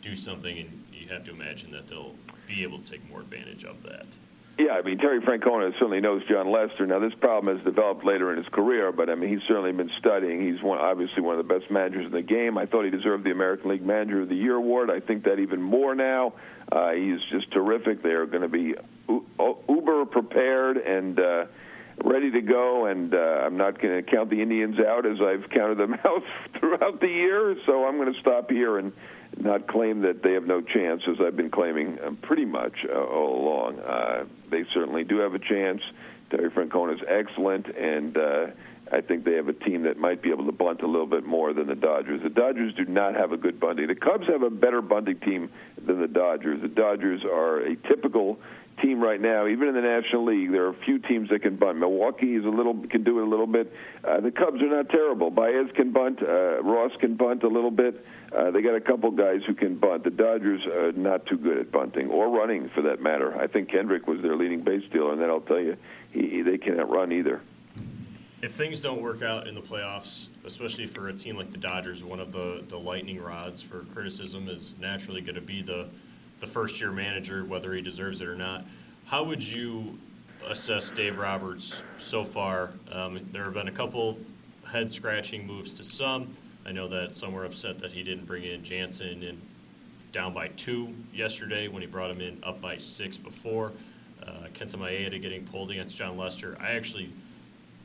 do 0.01 0.15
something," 0.15 0.57
and 0.57 0.83
you 0.93 1.09
have 1.09 1.25
to 1.25 1.31
imagine 1.31 1.71
that 1.71 1.89
they'll 1.89 2.15
be 2.47 2.63
able 2.63 2.79
to 2.79 2.89
take 2.89 3.07
more 3.09 3.19
advantage 3.19 3.65
of 3.65 3.83
that. 3.83 4.17
Yeah, 4.61 4.73
I 4.73 4.83
mean 4.83 4.99
Terry 4.99 5.19
Francona 5.21 5.73
certainly 5.73 6.01
knows 6.01 6.21
Jon 6.29 6.51
Lester. 6.51 6.85
Now 6.85 6.99
this 6.99 7.15
problem 7.15 7.55
has 7.55 7.65
developed 7.65 8.05
later 8.05 8.31
in 8.31 8.37
his 8.37 8.47
career, 8.49 8.91
but 8.91 9.09
I 9.09 9.15
mean 9.15 9.31
he's 9.31 9.41
certainly 9.47 9.71
been 9.71 9.89
studying. 9.97 10.39
He's 10.39 10.61
one, 10.61 10.77
obviously 10.77 11.23
one 11.23 11.39
of 11.39 11.47
the 11.47 11.51
best 11.51 11.71
managers 11.71 12.05
in 12.05 12.11
the 12.11 12.21
game. 12.21 12.59
I 12.59 12.67
thought 12.67 12.85
he 12.85 12.91
deserved 12.91 13.23
the 13.23 13.31
American 13.31 13.71
League 13.71 13.83
Manager 13.83 14.21
of 14.21 14.29
the 14.29 14.35
Year 14.35 14.53
award. 14.55 14.91
I 14.91 14.99
think 14.99 15.23
that 15.23 15.39
even 15.39 15.63
more 15.63 15.95
now. 15.95 16.33
Uh, 16.71 16.91
he's 16.91 17.19
just 17.31 17.51
terrific. 17.51 18.03
They 18.03 18.11
are 18.11 18.27
going 18.27 18.43
to 18.43 18.47
be 18.47 18.75
uber 19.09 20.05
prepared 20.05 20.77
and. 20.77 21.19
Uh, 21.19 21.45
ready 22.03 22.31
to 22.31 22.41
go, 22.41 22.85
and 22.85 23.13
uh, 23.13 23.17
I'm 23.17 23.57
not 23.57 23.81
going 23.81 24.03
to 24.03 24.11
count 24.11 24.29
the 24.29 24.41
Indians 24.41 24.77
out 24.79 25.05
as 25.05 25.17
I've 25.21 25.49
counted 25.49 25.77
them 25.77 25.93
out 26.05 26.23
throughout 26.59 26.99
the 26.99 27.07
year. 27.07 27.55
So 27.65 27.85
I'm 27.85 27.97
going 27.97 28.13
to 28.13 28.19
stop 28.19 28.49
here 28.49 28.77
and 28.77 28.91
not 29.37 29.67
claim 29.67 30.01
that 30.01 30.23
they 30.23 30.33
have 30.33 30.45
no 30.45 30.61
chance, 30.61 31.01
as 31.07 31.17
I've 31.25 31.37
been 31.37 31.51
claiming 31.51 31.99
uh, 31.99 32.11
pretty 32.21 32.45
much 32.45 32.73
uh, 32.89 32.97
all 32.97 33.41
along. 33.41 33.79
Uh, 33.79 34.25
they 34.49 34.63
certainly 34.73 35.03
do 35.03 35.19
have 35.19 35.33
a 35.33 35.39
chance. 35.39 35.81
Terry 36.29 36.49
Francona 36.49 36.95
is 36.95 37.01
excellent, 37.07 37.67
and 37.67 38.17
uh, 38.17 38.47
I 38.91 39.01
think 39.01 39.23
they 39.23 39.33
have 39.33 39.47
a 39.47 39.53
team 39.53 39.83
that 39.83 39.97
might 39.97 40.21
be 40.21 40.31
able 40.31 40.45
to 40.45 40.51
bunt 40.51 40.81
a 40.81 40.87
little 40.87 41.07
bit 41.07 41.25
more 41.25 41.53
than 41.53 41.67
the 41.67 41.75
Dodgers. 41.75 42.21
The 42.23 42.29
Dodgers 42.29 42.73
do 42.75 42.85
not 42.85 43.15
have 43.15 43.31
a 43.31 43.37
good 43.37 43.59
bunting. 43.59 43.87
The 43.87 43.95
Cubs 43.95 44.27
have 44.27 44.41
a 44.41 44.49
better 44.49 44.81
bunting 44.81 45.19
team 45.19 45.49
than 45.85 46.01
the 46.01 46.07
Dodgers. 46.07 46.61
The 46.61 46.67
Dodgers 46.67 47.23
are 47.23 47.61
a 47.61 47.75
typical 47.75 48.39
team 48.81 49.01
right 49.01 49.19
now, 49.19 49.47
even 49.47 49.67
in 49.67 49.75
the 49.75 49.81
National 49.81 50.25
League, 50.25 50.51
there 50.51 50.65
are 50.65 50.69
a 50.69 50.85
few 50.85 50.99
teams 50.99 51.29
that 51.29 51.41
can 51.41 51.55
bunt. 51.55 51.77
Milwaukee 51.77 52.35
is 52.35 52.45
a 52.45 52.49
little 52.49 52.73
can 52.89 53.03
do 53.03 53.19
it 53.19 53.23
a 53.23 53.29
little 53.29 53.47
bit. 53.47 53.71
Uh, 54.03 54.19
the 54.19 54.31
Cubs 54.31 54.61
are 54.61 54.69
not 54.69 54.89
terrible. 54.89 55.29
Baez 55.29 55.67
can 55.75 55.91
bunt. 55.91 56.21
Uh, 56.21 56.61
Ross 56.63 56.91
can 56.99 57.15
bunt 57.15 57.43
a 57.43 57.47
little 57.47 57.71
bit. 57.71 58.05
Uh, 58.35 58.49
they 58.51 58.61
got 58.61 58.75
a 58.75 58.81
couple 58.81 59.11
guys 59.11 59.41
who 59.45 59.53
can 59.53 59.75
bunt. 59.77 60.03
The 60.03 60.09
Dodgers 60.09 60.65
are 60.65 60.91
not 60.93 61.25
too 61.25 61.37
good 61.37 61.57
at 61.57 61.71
bunting 61.71 62.09
or 62.09 62.29
running, 62.29 62.69
for 62.73 62.81
that 62.83 63.01
matter. 63.01 63.37
I 63.37 63.47
think 63.47 63.69
Kendrick 63.69 64.07
was 64.07 64.21
their 64.21 64.35
leading 64.35 64.63
base 64.63 64.83
stealer, 64.89 65.11
and 65.11 65.21
then 65.21 65.29
I'll 65.29 65.41
tell 65.41 65.59
you, 65.59 65.75
he, 66.11 66.41
they 66.41 66.57
cannot 66.57 66.89
run 66.89 67.11
either. 67.11 67.41
If 68.41 68.53
things 68.53 68.79
don't 68.79 69.01
work 69.01 69.21
out 69.21 69.47
in 69.47 69.53
the 69.53 69.61
playoffs, 69.61 70.29
especially 70.45 70.87
for 70.87 71.09
a 71.09 71.13
team 71.13 71.35
like 71.35 71.51
the 71.51 71.59
Dodgers, 71.59 72.03
one 72.03 72.19
of 72.19 72.31
the, 72.31 72.63
the 72.67 72.77
lightning 72.77 73.21
rods 73.21 73.61
for 73.61 73.81
criticism 73.93 74.47
is 74.49 74.73
naturally 74.79 75.21
going 75.21 75.35
to 75.35 75.41
be 75.41 75.61
the 75.61 75.89
the 76.41 76.47
first 76.47 76.81
year 76.81 76.91
manager, 76.91 77.45
whether 77.45 77.73
he 77.73 77.81
deserves 77.81 78.19
it 78.19 78.27
or 78.27 78.35
not. 78.35 78.65
How 79.05 79.23
would 79.23 79.43
you 79.43 79.97
assess 80.49 80.91
Dave 80.91 81.17
Roberts 81.17 81.83
so 81.97 82.25
far? 82.25 82.71
Um, 82.91 83.29
there 83.31 83.45
have 83.45 83.53
been 83.53 83.67
a 83.67 83.71
couple 83.71 84.17
head 84.65 84.91
scratching 84.91 85.45
moves 85.45 85.73
to 85.73 85.83
some. 85.83 86.33
I 86.65 86.71
know 86.71 86.87
that 86.89 87.13
some 87.13 87.31
were 87.31 87.45
upset 87.45 87.79
that 87.79 87.93
he 87.93 88.03
didn't 88.03 88.25
bring 88.25 88.43
in 88.43 88.63
Jansen 88.63 89.23
and 89.23 89.41
down 90.11 90.33
by 90.33 90.49
two 90.49 90.93
yesterday 91.13 91.67
when 91.67 91.81
he 91.81 91.87
brought 91.87 92.13
him 92.13 92.21
in 92.21 92.43
up 92.43 92.59
by 92.59 92.77
six 92.77 93.17
before. 93.17 93.71
Uh, 94.21 94.47
Kenta 94.53 94.75
Maeda 94.75 95.21
getting 95.21 95.45
pulled 95.45 95.71
against 95.71 95.97
Jon 95.97 96.17
Lester. 96.17 96.57
I 96.59 96.71
actually 96.71 97.11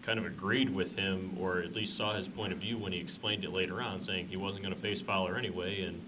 kind 0.02 0.18
of 0.18 0.26
agreed 0.26 0.70
with 0.70 0.96
him, 0.96 1.36
or 1.40 1.58
at 1.58 1.74
least 1.74 1.96
saw 1.96 2.14
his 2.14 2.28
point 2.28 2.52
of 2.52 2.58
view 2.58 2.78
when 2.78 2.92
he 2.92 3.00
explained 3.00 3.44
it 3.44 3.52
later 3.52 3.82
on, 3.82 4.00
saying 4.00 4.28
he 4.28 4.36
wasn't 4.36 4.62
going 4.62 4.74
to 4.74 4.80
face 4.80 5.00
Fowler 5.00 5.36
anyway, 5.36 5.82
and 5.82 6.00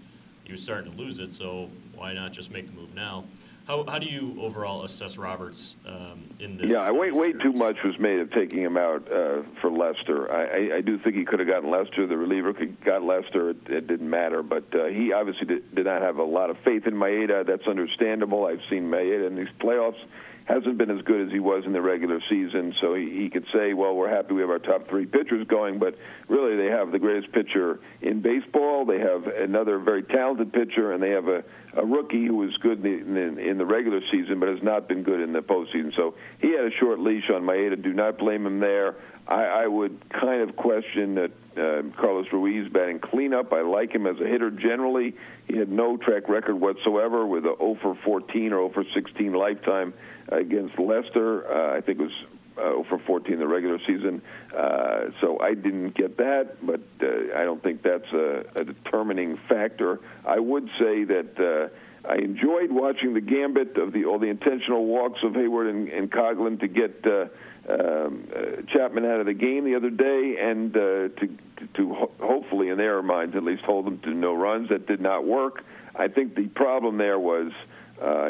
he 0.43 0.51
was 0.51 0.63
starting 0.63 0.91
to 0.91 0.97
lose 0.97 1.19
it. 1.19 1.31
So 1.31 1.69
why 1.99 2.13
not 2.13 2.31
just 2.31 2.49
make 2.49 2.65
the 2.67 2.73
move 2.73 2.95
now? 2.95 3.25
How, 3.67 3.85
how 3.87 3.99
do 3.99 4.07
you 4.07 4.35
overall 4.39 4.83
assess 4.83 5.17
Roberts 5.17 5.75
um, 5.85 6.23
in 6.39 6.57
this? 6.57 6.71
Yeah, 6.71 6.89
way 6.89 7.11
way 7.11 7.33
too 7.33 7.51
much 7.53 7.75
was 7.83 7.99
made 7.99 8.19
of 8.19 8.31
taking 8.31 8.63
him 8.63 8.77
out 8.77 9.11
uh, 9.11 9.43
for 9.61 9.69
Lester. 9.69 10.31
I, 10.31 10.43
I, 10.43 10.77
I 10.77 10.81
do 10.81 10.97
think 10.97 11.15
he 11.15 11.25
could 11.25 11.39
have 11.39 11.47
gotten 11.47 11.69
Lester. 11.69 12.07
The 12.07 12.17
reliever 12.17 12.53
could 12.53 12.83
got 12.83 13.03
Lester. 13.03 13.51
It, 13.51 13.57
it 13.67 13.87
didn't 13.87 14.09
matter, 14.09 14.41
but 14.41 14.63
uh, 14.73 14.85
he 14.85 15.13
obviously 15.13 15.45
did, 15.45 15.75
did 15.75 15.85
not 15.85 16.01
have 16.01 16.17
a 16.17 16.23
lot 16.23 16.49
of 16.49 16.57
faith 16.65 16.87
in 16.87 16.95
Maeda. 16.95 17.45
That's 17.45 17.67
understandable. 17.67 18.45
I've 18.45 18.61
seen 18.71 18.89
Maeda 18.89 19.27
in 19.27 19.35
these 19.35 19.53
playoffs 19.59 19.99
hasn't 20.49 20.79
been 20.79 20.89
as 20.89 21.03
good 21.03 21.27
as 21.27 21.31
he 21.31 21.39
was 21.39 21.63
in 21.65 21.73
the 21.73 21.81
regular 21.81 22.19
season. 22.27 22.73
So 22.81 22.95
he, 22.95 23.11
he 23.11 23.29
could 23.29 23.45
say, 23.53 23.75
well, 23.75 23.95
we're 23.95 24.09
happy 24.09 24.33
we 24.33 24.41
have 24.41 24.49
our 24.49 24.57
top 24.57 24.89
three 24.89 25.05
pitchers 25.05 25.45
going, 25.47 25.77
but 25.77 25.95
really 26.27 26.57
they 26.57 26.71
have 26.71 26.91
the 26.91 26.97
greatest 26.97 27.31
pitcher 27.31 27.79
in 28.01 28.21
baseball. 28.21 28.83
They 28.83 28.97
have 28.97 29.27
another 29.27 29.77
very 29.77 30.01
talented 30.01 30.51
pitcher, 30.51 30.91
and 30.91 31.03
they 31.03 31.11
have 31.11 31.27
a, 31.27 31.43
a 31.73 31.85
rookie 31.85 32.25
who 32.25 32.35
was 32.35 32.55
good 32.57 32.83
in 32.85 33.13
the, 33.13 33.21
in, 33.21 33.39
in 33.39 33.57
the 33.57 33.65
regular 33.65 34.01
season, 34.11 34.39
but 34.39 34.49
has 34.49 34.63
not 34.63 34.87
been 34.87 35.03
good 35.03 35.19
in 35.19 35.33
the 35.33 35.39
postseason. 35.39 35.95
So 35.95 36.15
he 36.41 36.51
had 36.51 36.65
a 36.65 36.71
short 36.79 36.99
leash 36.99 37.29
on 37.33 37.43
Maeda. 37.43 37.81
Do 37.81 37.93
not 37.93 38.17
blame 38.17 38.45
him 38.45 38.59
there. 38.59 38.95
I, 39.27 39.43
I 39.43 39.67
would 39.67 40.03
kind 40.09 40.41
of 40.41 40.55
question 40.55 41.15
that 41.15 41.31
uh, 41.55 42.01
Carlos 42.01 42.25
Ruiz 42.33 42.71
batting 42.71 42.99
cleanup. 42.99 43.53
I 43.53 43.61
like 43.61 43.93
him 43.93 44.07
as 44.07 44.19
a 44.19 44.25
hitter 44.25 44.49
generally. 44.49 45.15
He 45.47 45.57
had 45.57 45.69
no 45.69 45.97
track 45.97 46.27
record 46.27 46.55
whatsoever 46.55 47.25
with 47.25 47.45
a 47.45 47.55
0 47.59 47.77
for 47.81 47.97
14 48.03 48.53
or 48.53 48.69
0 48.69 48.71
for 48.73 48.83
16 48.95 49.33
lifetime 49.33 49.93
against 50.29 50.79
Lester. 50.79 51.45
Uh, 51.45 51.77
I 51.77 51.81
think 51.81 51.99
it 51.99 52.03
was 52.03 52.25
uh, 52.59 52.83
for 52.89 52.99
14 52.99 53.33
in 53.33 53.39
the 53.39 53.47
regular 53.47 53.79
season. 53.87 54.21
Uh, 54.55 55.11
so 55.21 55.39
I 55.39 55.53
didn't 55.53 55.95
get 55.95 56.17
that, 56.17 56.57
but 56.65 56.81
uh, 57.01 57.37
I 57.37 57.43
don't 57.43 57.61
think 57.63 57.81
that's 57.83 58.11
a, 58.13 58.43
a 58.55 58.63
determining 58.63 59.37
factor. 59.47 59.99
I 60.25 60.39
would 60.39 60.69
say 60.79 61.03
that. 61.05 61.39
Uh, 61.39 61.75
I 62.07 62.15
enjoyed 62.15 62.71
watching 62.71 63.13
the 63.13 63.21
gambit 63.21 63.77
of 63.77 63.91
the 63.91 64.05
all 64.05 64.19
the 64.19 64.29
intentional 64.29 64.85
walks 64.85 65.19
of 65.21 65.33
Heyward 65.33 65.69
and, 65.69 65.89
and 65.89 66.09
Coghlan 66.09 66.57
to 66.61 66.67
get 66.69 67.05
uh, 67.05 67.25
um, 67.69 68.27
uh, 68.35 68.61
Chapman 68.73 69.05
out 69.05 69.19
of 69.19 69.25
the 69.25 69.33
game 69.33 69.65
the 69.65 69.75
other 69.75 69.89
day, 69.89 70.37
and 70.39 70.75
uh, 70.75 70.79
to 70.79 71.37
to 71.75 71.93
ho- 71.93 72.11
hopefully, 72.19 72.69
in 72.69 72.77
their 72.77 73.01
minds 73.03 73.35
at 73.35 73.43
least, 73.43 73.63
hold 73.63 73.85
them 73.85 73.99
to 73.99 74.13
no 74.13 74.33
runs. 74.33 74.69
That 74.69 74.87
did 74.87 75.01
not 75.01 75.25
work. 75.25 75.63
I 75.95 76.07
think 76.07 76.35
the 76.35 76.47
problem 76.47 76.97
there 76.97 77.19
was 77.19 77.51
uh, 77.51 77.63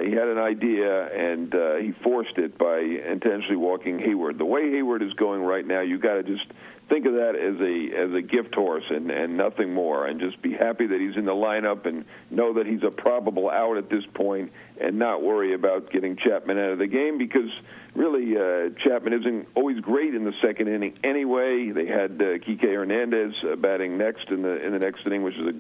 he 0.02 0.12
had 0.12 0.28
an 0.28 0.38
idea 0.38 1.08
and 1.08 1.54
uh, 1.54 1.76
he 1.76 1.92
forced 2.04 2.38
it 2.38 2.58
by 2.58 2.80
intentionally 2.80 3.56
walking 3.56 4.00
Heyward. 4.00 4.38
The 4.38 4.46
way 4.46 4.62
Heyward 4.64 5.06
is 5.06 5.14
going 5.14 5.42
right 5.42 5.66
now, 5.66 5.82
you 5.82 6.00
got 6.00 6.16
to 6.16 6.24
just 6.24 6.46
think 6.90 7.06
of 7.06 7.14
that 7.14 7.36
as 7.36 7.62
a 7.62 8.04
as 8.04 8.14
a 8.16 8.22
gift 8.22 8.56
horse 8.56 8.84
and 8.90 9.12
and 9.12 9.38
nothing 9.38 9.74
more, 9.74 10.08
and 10.08 10.20
just 10.20 10.42
be 10.42 10.54
happy 10.54 10.88
that 10.88 11.00
he's 11.00 11.16
in 11.16 11.26
the 11.26 11.32
lineup 11.32 11.86
and 11.86 12.06
know 12.32 12.54
that 12.54 12.66
he's 12.66 12.84
a 12.84 12.90
probable 12.90 13.50
out 13.50 13.78
at 13.78 13.90
this 13.90 14.04
point, 14.14 14.52
and 14.82 14.98
not 14.98 15.22
worry 15.22 15.54
about 15.54 15.92
getting 15.92 16.18
Chapman 16.18 16.58
out 16.58 16.72
of 16.72 16.80
the 16.80 16.88
game 16.88 17.18
because 17.18 17.50
really 17.96 18.36
uh, 18.36 18.70
Chapman 18.84 19.14
isn't 19.14 19.48
always 19.56 19.80
great 19.80 20.16
in 20.16 20.24
the 20.24 20.34
second 20.42 20.68
inning 20.68 20.96
anyway. 21.04 21.72
They 21.72 21.86
had 21.86 22.14
uh, 22.14 22.40
Kike 22.40 22.62
Hernandez 22.62 23.34
uh, 23.44 23.56
batting 23.56 23.98
next 23.98 24.30
in 24.30 24.42
the 24.42 24.66
in 24.66 24.74
the 24.74 24.80
next 24.80 25.06
inning, 25.06 25.24
which 25.24 25.36
is 25.36 25.48
a 25.48 25.54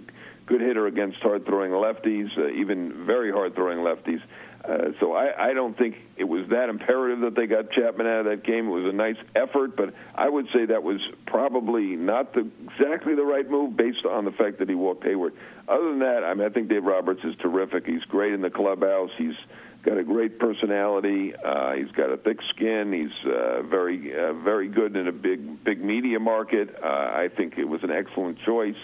good 0.49 0.61
hitter 0.61 0.87
against 0.87 1.19
hard 1.19 1.45
throwing 1.45 1.71
lefties, 1.71 2.35
uh, 2.37 2.49
even 2.49 3.05
very 3.05 3.31
hard 3.31 3.55
throwing 3.55 3.77
lefties. 3.77 4.21
Uh, 4.65 4.91
so 4.99 5.13
I, 5.13 5.51
I 5.51 5.53
don't 5.53 5.77
think 5.77 5.95
it 6.17 6.25
was 6.25 6.49
that 6.49 6.67
imperative 6.67 7.21
that 7.21 7.35
they 7.35 7.47
got 7.47 7.71
Chapman 7.71 8.05
out 8.07 8.19
of 8.21 8.25
that 8.25 8.43
game. 8.43 8.67
It 8.67 8.71
was 8.71 8.93
a 8.93 8.95
nice 8.95 9.15
effort, 9.35 9.77
but 9.77 9.93
I 10.13 10.27
would 10.27 10.47
say 10.53 10.65
that 10.65 10.83
was 10.83 10.99
probably 11.25 11.95
not 11.95 12.33
the, 12.33 12.49
exactly 12.65 13.15
the 13.15 13.23
right 13.23 13.49
move 13.49 13.77
based 13.77 14.05
on 14.05 14.25
the 14.25 14.31
fact 14.31 14.59
that 14.59 14.67
he 14.67 14.75
walked 14.75 15.05
Heyward. 15.05 15.31
Other 15.67 15.89
than 15.89 15.99
that, 15.99 16.23
I 16.25 16.33
mean, 16.33 16.45
I 16.45 16.49
think 16.49 16.67
Dave 16.67 16.83
Roberts 16.83 17.21
is 17.23 17.35
terrific. 17.37 17.85
He's 17.85 18.03
great 18.03 18.33
in 18.33 18.41
the 18.41 18.49
clubhouse. 18.49 19.11
He's 19.17 19.35
got 19.83 19.97
a 19.97 20.03
great 20.03 20.39
personality. 20.39 21.33
Uh, 21.35 21.73
he's 21.73 21.91
got 21.91 22.09
a 22.09 22.17
thick 22.17 22.39
skin. 22.49 22.91
He's 22.91 23.31
uh, 23.31 23.61
very, 23.61 24.13
uh, 24.13 24.33
very 24.33 24.67
good 24.67 24.97
in 24.97 25.07
a 25.07 25.13
big, 25.13 25.63
big 25.63 25.81
media 25.81 26.19
market. 26.19 26.75
Uh, 26.83 26.87
I 26.87 27.29
think 27.35 27.57
it 27.57 27.65
was 27.65 27.81
an 27.83 27.91
excellent 27.91 28.39
choice. 28.45 28.75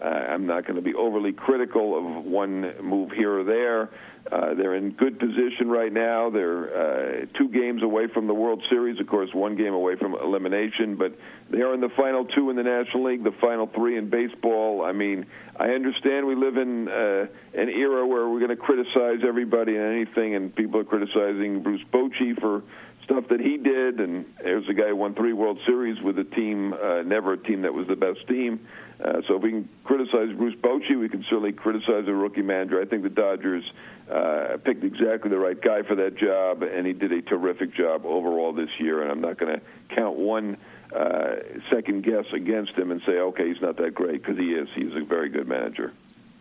Uh, 0.00 0.06
I'm 0.06 0.46
not 0.46 0.64
going 0.66 0.76
to 0.76 0.82
be 0.82 0.94
overly 0.94 1.32
critical 1.32 1.98
of 1.98 2.24
one 2.24 2.74
move 2.82 3.10
here 3.12 3.40
or 3.40 3.44
there. 3.44 3.90
Uh, 4.30 4.54
they're 4.54 4.74
in 4.74 4.92
good 4.92 5.18
position 5.18 5.68
right 5.68 5.92
now. 5.92 6.30
They're 6.30 7.22
uh, 7.22 7.26
two 7.38 7.48
games 7.48 7.82
away 7.82 8.06
from 8.12 8.26
the 8.26 8.34
World 8.34 8.62
Series, 8.70 9.00
of 9.00 9.06
course, 9.06 9.30
one 9.32 9.56
game 9.56 9.72
away 9.72 9.96
from 9.96 10.14
elimination, 10.14 10.96
but 10.96 11.18
they 11.50 11.62
are 11.62 11.74
in 11.74 11.80
the 11.80 11.88
final 11.96 12.26
two 12.26 12.50
in 12.50 12.56
the 12.56 12.62
National 12.62 13.04
League, 13.04 13.24
the 13.24 13.34
final 13.40 13.66
three 13.66 13.96
in 13.96 14.10
baseball. 14.10 14.84
I 14.84 14.92
mean, 14.92 15.26
I 15.58 15.70
understand 15.70 16.26
we 16.26 16.34
live 16.34 16.56
in 16.56 16.88
uh, 16.88 17.26
an 17.54 17.68
era 17.70 18.06
where 18.06 18.28
we're 18.28 18.40
going 18.40 18.50
to 18.50 18.56
criticize 18.56 19.20
everybody 19.26 19.76
and 19.76 19.84
anything, 19.84 20.34
and 20.34 20.54
people 20.54 20.80
are 20.80 20.84
criticizing 20.84 21.62
Bruce 21.62 21.82
Bochy 21.92 22.38
for 22.40 22.62
stuff 23.10 23.28
that 23.28 23.40
he 23.40 23.56
did, 23.56 23.98
and 23.98 24.30
there's 24.42 24.68
a 24.68 24.74
guy 24.74 24.88
who 24.88 24.96
won 24.96 25.14
three 25.14 25.32
World 25.32 25.58
Series 25.66 26.00
with 26.00 26.18
a 26.18 26.24
team, 26.24 26.72
uh, 26.72 27.02
never 27.02 27.32
a 27.32 27.38
team 27.38 27.62
that 27.62 27.74
was 27.74 27.88
the 27.88 27.96
best 27.96 28.26
team. 28.28 28.60
Uh, 29.02 29.20
so 29.26 29.36
if 29.36 29.42
we 29.42 29.50
can 29.50 29.68
criticize 29.82 30.28
Bruce 30.36 30.54
Bochy, 30.60 30.98
we 30.98 31.08
can 31.08 31.24
certainly 31.24 31.52
criticize 31.52 32.06
a 32.06 32.12
rookie 32.12 32.42
manager. 32.42 32.80
I 32.80 32.84
think 32.84 33.02
the 33.02 33.08
Dodgers 33.08 33.64
uh, 34.10 34.58
picked 34.62 34.84
exactly 34.84 35.30
the 35.30 35.38
right 35.38 35.60
guy 35.60 35.82
for 35.82 35.96
that 35.96 36.16
job, 36.16 36.62
and 36.62 36.86
he 36.86 36.92
did 36.92 37.10
a 37.10 37.22
terrific 37.22 37.74
job 37.74 38.04
overall 38.04 38.52
this 38.52 38.70
year. 38.78 39.02
And 39.02 39.10
I'm 39.10 39.20
not 39.20 39.38
going 39.38 39.58
to 39.58 39.62
count 39.94 40.16
one 40.16 40.56
uh, 40.94 41.36
second 41.70 42.04
guess 42.04 42.26
against 42.32 42.72
him 42.72 42.90
and 42.90 43.00
say, 43.06 43.12
okay, 43.12 43.48
he's 43.48 43.62
not 43.62 43.76
that 43.78 43.94
great, 43.94 44.22
because 44.22 44.38
he 44.38 44.52
is. 44.52 44.68
He's 44.74 44.94
a 44.94 45.04
very 45.04 45.30
good 45.30 45.48
manager. 45.48 45.92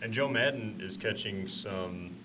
And 0.01 0.13
Joe 0.13 0.27
Maddon 0.27 0.81
is 0.83 0.97
catching 0.97 1.47
some 1.47 2.17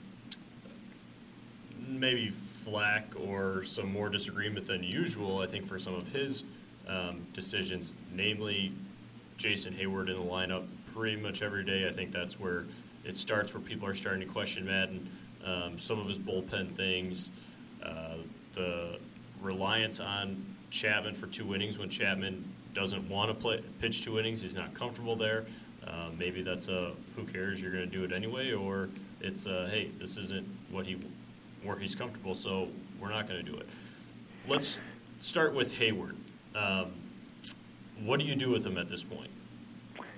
maybe 1.86 2.30
flack 2.64 3.12
or 3.28 3.62
some 3.62 3.92
more 3.92 4.09
disagreement 4.09 4.66
than 4.66 4.83
usual, 4.83 5.40
I 5.40 5.47
think, 5.47 5.66
for 5.66 5.78
some 5.78 5.94
of 5.94 6.09
his 6.09 6.44
um, 6.88 7.26
decisions, 7.33 7.92
namely 8.12 8.73
Jason 9.37 9.73
Heyward 9.75 10.09
in 10.09 10.16
the 10.16 10.23
lineup 10.23 10.66
pretty 10.94 11.21
much 11.21 11.42
every 11.42 11.64
day. 11.64 11.87
I 11.87 11.92
think 11.92 12.12
that's 12.12 12.38
where 12.38 12.64
it 13.04 13.16
starts, 13.16 13.52
where 13.52 13.62
people 13.62 13.88
are 13.88 13.94
starting 13.94 14.26
to 14.26 14.33
question 14.33 14.64
Maddon, 14.64 15.11
Um, 15.44 15.78
some 15.78 15.99
of 15.99 16.06
his 16.06 16.18
bullpen 16.18 16.71
things, 16.71 17.30
uh, 17.83 18.16
the 18.54 18.99
reliance 19.42 20.00
on 20.00 20.42
Chapman 20.71 21.14
for 21.14 21.26
two 21.26 21.54
innings 21.54 21.78
when 21.78 21.90
Chapman 21.90 22.44
doesn't 22.73 23.09
want 23.11 23.30
to 23.30 23.35
play 23.35 23.61
pitch 23.78 24.02
two 24.02 24.18
innings, 24.18 24.40
he's 24.40 24.56
not 24.56 24.73
comfortable 24.73 25.16
there. 25.16 25.44
Uh, 25.87 26.09
maybe 26.18 26.42
that's 26.42 26.68
a 26.68 26.92
who 27.14 27.25
cares, 27.25 27.61
you're 27.61 27.73
going 27.73 27.88
to 27.90 27.97
do 27.99 28.04
it 28.04 28.12
anyway, 28.12 28.52
or 28.52 28.88
it's 29.21 29.44
a, 29.44 29.68
hey, 29.68 29.90
this 29.99 30.16
isn't 30.16 30.47
what 30.71 30.87
he 30.87 30.97
where 31.64 31.78
he's 31.78 31.94
comfortable, 31.94 32.35
so 32.35 32.68
we're 33.00 33.11
not 33.11 33.26
going 33.26 33.44
to 33.44 33.50
do 33.50 33.56
it. 33.59 33.66
Let's 34.47 34.78
start 35.21 35.54
with 35.54 35.75
Heyward. 35.75 36.16
Um, 36.54 36.92
what 38.02 38.21
do 38.21 38.26
you 38.26 38.35
do 38.35 38.50
with 38.50 38.66
him 38.66 38.76
at 38.78 38.88
this 38.88 39.02
point? 39.02 39.30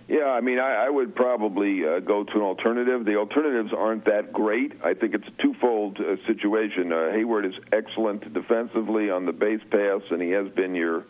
Yeah, 0.09 0.27
I 0.27 0.41
mean, 0.41 0.61
I, 0.61 0.87
I 0.87 0.89
would 0.89 1.17
probably 1.17 1.85
uh, 1.85 1.99
go 1.99 2.23
to 2.23 2.33
an 2.33 2.43
alternative. 2.43 3.05
The 3.05 3.17
alternatives 3.17 3.73
aren't 3.77 4.05
that 4.05 4.33
great. 4.33 4.73
I 4.85 4.95
think 4.95 5.15
it's 5.15 5.27
a 5.27 5.43
twofold 5.43 5.99
uh, 5.99 6.17
situation. 6.29 6.93
Uh, 6.93 7.11
Heyward 7.13 7.45
is 7.45 7.55
excellent 7.73 8.33
defensively 8.33 9.11
on 9.11 9.27
the 9.27 9.33
base 9.33 9.63
pass, 9.69 10.03
and 10.11 10.23
he 10.23 10.31
has 10.31 10.49
been 10.51 10.77
your 10.77 11.07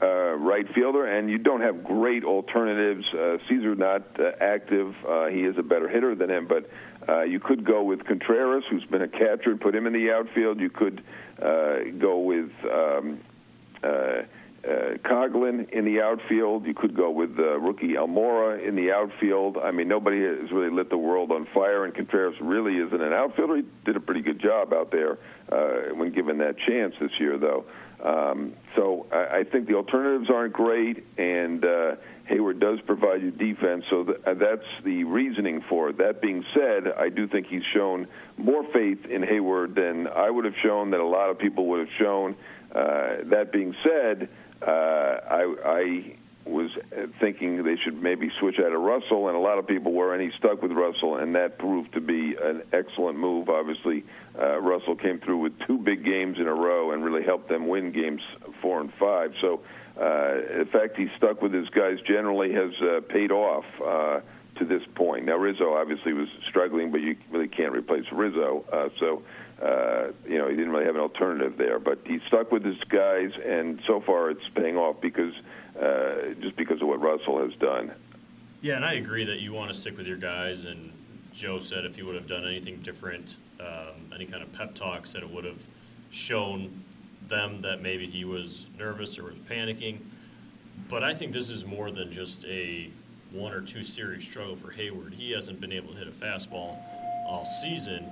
uh, 0.00 0.36
right 0.36 0.66
fielder. 0.74 1.04
And 1.04 1.28
you 1.28 1.36
don't 1.36 1.60
have 1.60 1.84
great 1.84 2.24
alternatives. 2.24 3.04
Uh, 3.12 3.36
Szczur 3.46 3.76
not 3.76 4.18
uh, 4.18 4.30
active. 4.40 4.94
Uh, 5.06 5.26
he 5.26 5.40
is 5.40 5.58
a 5.58 5.62
better 5.62 5.86
hitter 5.86 6.14
than 6.14 6.30
him, 6.30 6.46
but 6.46 6.70
uh, 7.10 7.22
you 7.22 7.40
could 7.40 7.64
go 7.64 7.82
with 7.82 8.04
Contreras, 8.04 8.64
who's 8.70 8.84
been 8.84 9.02
a 9.02 9.08
catcher, 9.08 9.50
and 9.50 9.60
put 9.60 9.74
him 9.74 9.86
in 9.86 9.92
the 9.92 10.12
outfield. 10.12 10.60
You 10.60 10.70
could 10.70 11.02
uh, 11.42 11.78
go 11.98 12.18
with. 12.20 12.50
Um, 12.64 13.20
uh, 13.82 14.22
uh, 14.62 14.98
Coghlan 14.98 15.70
in 15.70 15.86
the 15.86 16.02
outfield. 16.02 16.66
You 16.66 16.74
could 16.74 16.94
go 16.94 17.10
with 17.10 17.38
uh, 17.38 17.58
rookie 17.58 17.94
Almora 17.94 18.62
in 18.62 18.76
the 18.76 18.92
outfield. 18.92 19.56
I 19.56 19.70
mean, 19.70 19.88
nobody 19.88 20.20
has 20.20 20.52
really 20.52 20.68
lit 20.68 20.90
the 20.90 20.98
world 20.98 21.32
on 21.32 21.46
fire, 21.54 21.86
and 21.86 21.94
Contreras 21.94 22.34
really 22.42 22.76
isn't 22.76 23.00
an 23.00 23.14
outfielder. 23.14 23.56
He 23.56 23.64
did 23.86 23.96
a 23.96 24.00
pretty 24.00 24.20
good 24.20 24.38
job 24.38 24.74
out 24.74 24.90
there 24.90 25.16
when 25.94 26.10
given 26.10 26.36
that 26.38 26.58
chance 26.58 26.94
this 27.00 27.12
year, 27.18 27.38
though. 27.38 27.64
Um, 28.04 28.52
so 28.76 29.06
I, 29.10 29.38
I 29.38 29.44
think 29.44 29.66
the 29.66 29.76
alternatives 29.76 30.28
aren't 30.28 30.52
great, 30.52 31.06
and 31.16 31.64
uh, 32.30 32.34
Heyward 32.34 32.60
does 32.60 32.80
provide 32.86 33.22
you 33.22 33.30
defense. 33.30 33.84
So 33.90 34.02
uh, 34.02 34.34
that's 34.34 34.66
the 34.84 35.04
reasoning 35.04 35.62
for 35.68 35.90
it. 35.90 35.98
That 35.98 36.20
being 36.20 36.44
said, 36.54 36.92
I 36.96 37.08
do 37.08 37.26
think 37.26 37.46
he's 37.46 37.64
shown 37.74 38.06
more 38.36 38.64
faith 38.72 39.04
in 39.06 39.22
Heyward 39.22 39.74
than 39.74 40.06
I 40.06 40.30
would 40.30 40.44
have 40.44 40.54
shown, 40.62 40.90
that 40.90 41.00
a 41.00 41.06
lot 41.06 41.30
of 41.30 41.38
people 41.38 41.66
would 41.66 41.80
have 41.80 41.96
shown. 41.98 42.36
Uh, 42.74 43.24
that 43.26 43.50
being 43.52 43.74
said, 43.82 44.28
uh, 44.62 44.70
I, 44.70 45.54
I 45.64 46.16
was 46.46 46.70
thinking 47.20 47.62
they 47.64 47.76
should 47.84 48.02
maybe 48.02 48.30
switch 48.40 48.56
out 48.58 48.72
of 48.72 48.80
Russell, 48.80 49.28
and 49.28 49.36
a 49.36 49.40
lot 49.40 49.58
of 49.58 49.66
people 49.66 49.92
were, 49.92 50.14
and 50.14 50.22
he 50.22 50.30
stuck 50.38 50.62
with 50.62 50.72
Russell, 50.72 51.16
and 51.16 51.34
that 51.34 51.58
proved 51.58 51.92
to 51.92 52.00
be 52.00 52.34
an 52.42 52.62
excellent 52.72 53.18
move. 53.18 53.48
Obviously, 53.48 54.04
uh, 54.38 54.58
Russell 54.60 54.96
came 54.96 55.20
through 55.20 55.38
with 55.38 55.52
two 55.66 55.78
big 55.78 56.04
games 56.04 56.38
in 56.38 56.46
a 56.46 56.54
row 56.54 56.92
and 56.92 57.04
really 57.04 57.24
helped 57.24 57.48
them 57.48 57.68
win 57.68 57.92
games 57.92 58.22
four 58.62 58.80
and 58.80 58.92
five. 58.98 59.32
So, 59.40 59.60
uh, 60.00 60.58
the 60.58 60.68
fact 60.72 60.96
he 60.96 61.08
stuck 61.16 61.42
with 61.42 61.52
his 61.52 61.68
guys 61.68 61.98
generally 62.06 62.52
has 62.52 62.72
uh, 62.82 63.00
paid 63.08 63.30
off. 63.30 63.64
Uh, 63.84 64.20
to 64.60 64.64
this 64.64 64.82
point. 64.94 65.24
Now 65.24 65.36
Rizzo 65.36 65.74
obviously 65.74 66.12
was 66.12 66.28
struggling, 66.48 66.90
but 66.90 67.00
you 67.00 67.16
really 67.30 67.48
can't 67.48 67.72
replace 67.72 68.04
Rizzo. 68.12 68.64
Uh, 68.72 68.88
so 68.98 69.22
uh, 69.60 70.12
you 70.28 70.38
know 70.38 70.48
he 70.48 70.56
didn't 70.56 70.70
really 70.70 70.84
have 70.84 70.94
an 70.94 71.00
alternative 71.00 71.56
there. 71.56 71.78
But 71.78 72.00
he 72.04 72.20
stuck 72.28 72.52
with 72.52 72.64
his 72.64 72.78
guys, 72.88 73.30
and 73.44 73.80
so 73.86 74.00
far 74.00 74.30
it's 74.30 74.46
paying 74.54 74.76
off 74.76 75.00
because 75.00 75.34
uh, 75.80 76.34
just 76.40 76.56
because 76.56 76.80
of 76.82 76.88
what 76.88 77.00
Russell 77.00 77.42
has 77.42 77.58
done. 77.58 77.92
Yeah, 78.60 78.76
and 78.76 78.84
I 78.84 78.94
agree 78.94 79.24
that 79.24 79.40
you 79.40 79.52
want 79.52 79.72
to 79.72 79.78
stick 79.78 79.96
with 79.96 80.06
your 80.06 80.18
guys. 80.18 80.64
And 80.64 80.92
Joe 81.32 81.58
said 81.58 81.84
if 81.84 81.96
he 81.96 82.02
would 82.02 82.14
have 82.14 82.26
done 82.26 82.44
anything 82.44 82.80
different, 82.80 83.38
um, 83.58 84.12
any 84.14 84.26
kind 84.26 84.42
of 84.42 84.52
pep 84.52 84.74
talks, 84.74 85.12
that 85.12 85.22
it 85.22 85.30
would 85.30 85.44
have 85.44 85.66
shown 86.10 86.84
them 87.30 87.62
that 87.62 87.80
maybe 87.80 88.06
he 88.06 88.24
was 88.24 88.68
nervous 88.78 89.18
or 89.18 89.24
was 89.24 89.36
panicking. 89.48 90.00
But 90.88 91.02
I 91.02 91.14
think 91.14 91.32
this 91.32 91.48
is 91.48 91.64
more 91.64 91.90
than 91.90 92.12
just 92.12 92.44
a 92.44 92.90
one 93.32 93.52
or 93.52 93.60
two 93.60 93.82
series 93.82 94.26
struggle 94.26 94.56
for 94.56 94.72
Heyward. 94.72 95.14
He 95.14 95.30
hasn't 95.32 95.60
been 95.60 95.72
able 95.72 95.92
to 95.92 95.98
hit 95.98 96.08
a 96.08 96.10
fastball 96.10 96.78
all 97.26 97.44
season. 97.44 98.10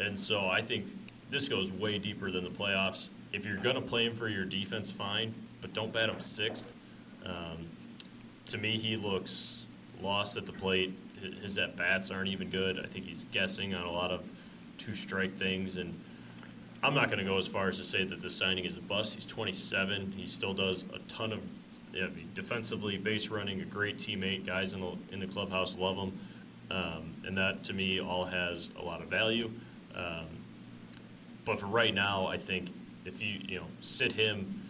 And 0.00 0.18
so 0.18 0.48
I 0.48 0.62
think 0.62 0.86
this 1.30 1.48
goes 1.48 1.72
way 1.72 1.98
deeper 1.98 2.30
than 2.30 2.44
the 2.44 2.50
playoffs. 2.50 3.10
If 3.32 3.44
you're 3.44 3.56
going 3.56 3.76
to 3.76 3.82
play 3.82 4.06
him 4.06 4.14
for 4.14 4.28
your 4.28 4.44
defense, 4.44 4.90
fine, 4.90 5.34
but 5.60 5.72
don't 5.72 5.92
bat 5.92 6.08
him 6.08 6.20
sixth. 6.20 6.74
Um, 7.24 7.68
to 8.46 8.58
me, 8.58 8.78
he 8.78 8.96
looks 8.96 9.66
lost 10.00 10.36
at 10.36 10.46
the 10.46 10.52
plate. 10.52 10.96
His 11.40 11.56
at 11.58 11.76
bats 11.76 12.10
aren't 12.10 12.28
even 12.28 12.50
good. 12.50 12.78
I 12.78 12.86
think 12.86 13.06
he's 13.06 13.24
guessing 13.32 13.74
on 13.74 13.84
a 13.84 13.90
lot 13.90 14.10
of 14.10 14.30
two 14.78 14.94
strike 14.94 15.32
things. 15.32 15.76
And 15.76 15.98
I'm 16.82 16.94
not 16.94 17.08
going 17.08 17.18
to 17.18 17.24
go 17.24 17.36
as 17.36 17.46
far 17.46 17.68
as 17.68 17.78
to 17.78 17.84
say 17.84 18.04
that 18.04 18.20
this 18.20 18.36
signing 18.36 18.64
is 18.64 18.76
a 18.76 18.80
bust. 18.80 19.14
He's 19.14 19.26
27. 19.26 20.12
He 20.16 20.26
still 20.26 20.52
does 20.52 20.84
a 20.92 20.98
ton 21.00 21.32
of 21.32 21.40
defensively, 22.34 22.96
base 22.96 23.28
running, 23.28 23.60
a 23.60 23.64
great 23.64 23.98
teammate. 23.98 24.46
Guys 24.46 24.74
in 24.74 24.80
the 24.80 24.96
in 25.12 25.20
the 25.20 25.26
clubhouse 25.26 25.76
love 25.76 25.96
him, 25.96 26.18
um, 26.70 27.14
and 27.24 27.36
that 27.38 27.62
to 27.64 27.72
me 27.72 28.00
all 28.00 28.24
has 28.24 28.70
a 28.78 28.82
lot 28.82 29.00
of 29.00 29.08
value. 29.08 29.50
Um, 29.94 30.26
but 31.44 31.58
for 31.58 31.66
right 31.66 31.94
now, 31.94 32.26
I 32.26 32.38
think 32.38 32.70
if 33.04 33.22
you 33.22 33.40
you 33.46 33.60
know 33.60 33.66
sit 33.80 34.12
him 34.12 34.62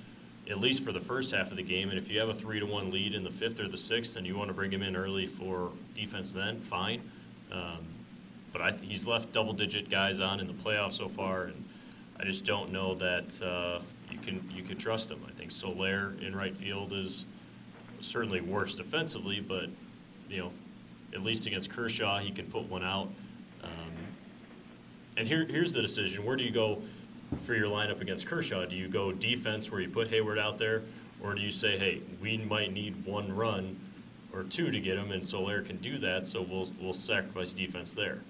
at 0.50 0.58
least 0.58 0.84
for 0.84 0.90
the 0.92 1.00
first 1.00 1.32
half 1.32 1.50
of 1.50 1.56
the 1.56 1.62
game, 1.62 1.88
and 1.90 1.98
if 1.98 2.10
you 2.10 2.18
have 2.18 2.28
a 2.28 2.34
three 2.34 2.58
to 2.58 2.66
one 2.66 2.90
lead 2.90 3.14
in 3.14 3.22
the 3.22 3.30
fifth 3.30 3.60
or 3.60 3.68
the 3.68 3.76
sixth, 3.76 4.16
and 4.16 4.26
you 4.26 4.36
want 4.36 4.48
to 4.48 4.54
bring 4.54 4.72
him 4.72 4.82
in 4.82 4.96
early 4.96 5.26
for 5.26 5.70
defense, 5.94 6.32
then 6.32 6.60
fine. 6.60 7.00
Um, 7.50 7.86
but 8.52 8.60
I, 8.60 8.72
he's 8.72 9.06
left 9.06 9.32
double 9.32 9.52
digit 9.52 9.88
guys 9.88 10.20
on 10.20 10.40
in 10.40 10.46
the 10.48 10.52
playoffs 10.52 10.92
so 10.92 11.08
far, 11.08 11.44
and 11.44 11.64
I 12.22 12.24
just 12.24 12.44
don't 12.44 12.70
know 12.70 12.94
that 12.94 13.42
uh, 13.42 13.80
you 14.08 14.18
can 14.18 14.48
you 14.54 14.62
can 14.62 14.78
trust 14.78 15.10
him. 15.10 15.20
I 15.28 15.32
think 15.32 15.50
Soler 15.50 16.14
in 16.22 16.36
right 16.36 16.56
field 16.56 16.92
is 16.92 17.26
certainly 18.00 18.40
worse 18.40 18.76
defensively, 18.76 19.40
but 19.40 19.68
you 20.30 20.38
know, 20.38 20.52
at 21.12 21.22
least 21.22 21.46
against 21.46 21.70
Kershaw, 21.70 22.20
he 22.20 22.30
can 22.30 22.46
put 22.46 22.68
one 22.68 22.84
out. 22.84 23.08
Um, 23.64 23.92
and 25.16 25.26
here 25.26 25.44
here's 25.46 25.72
the 25.72 25.82
decision: 25.82 26.24
where 26.24 26.36
do 26.36 26.44
you 26.44 26.52
go 26.52 26.80
for 27.40 27.56
your 27.56 27.66
lineup 27.66 28.00
against 28.00 28.28
Kershaw? 28.28 28.66
Do 28.66 28.76
you 28.76 28.86
go 28.86 29.10
defense 29.10 29.72
where 29.72 29.80
you 29.80 29.88
put 29.88 30.08
Heyward 30.08 30.38
out 30.38 30.58
there, 30.58 30.82
or 31.20 31.34
do 31.34 31.40
you 31.40 31.50
say, 31.50 31.76
hey, 31.76 32.02
we 32.20 32.36
might 32.36 32.72
need 32.72 33.04
one 33.04 33.34
run 33.34 33.80
or 34.32 34.44
two 34.44 34.70
to 34.70 34.78
get 34.78 34.96
him, 34.96 35.10
and 35.10 35.26
Soler 35.26 35.60
can 35.60 35.78
do 35.78 35.98
that, 35.98 36.24
so 36.24 36.40
we'll 36.40 36.70
we'll 36.80 36.92
sacrifice 36.92 37.52
defense 37.52 37.94
there. 37.94 38.20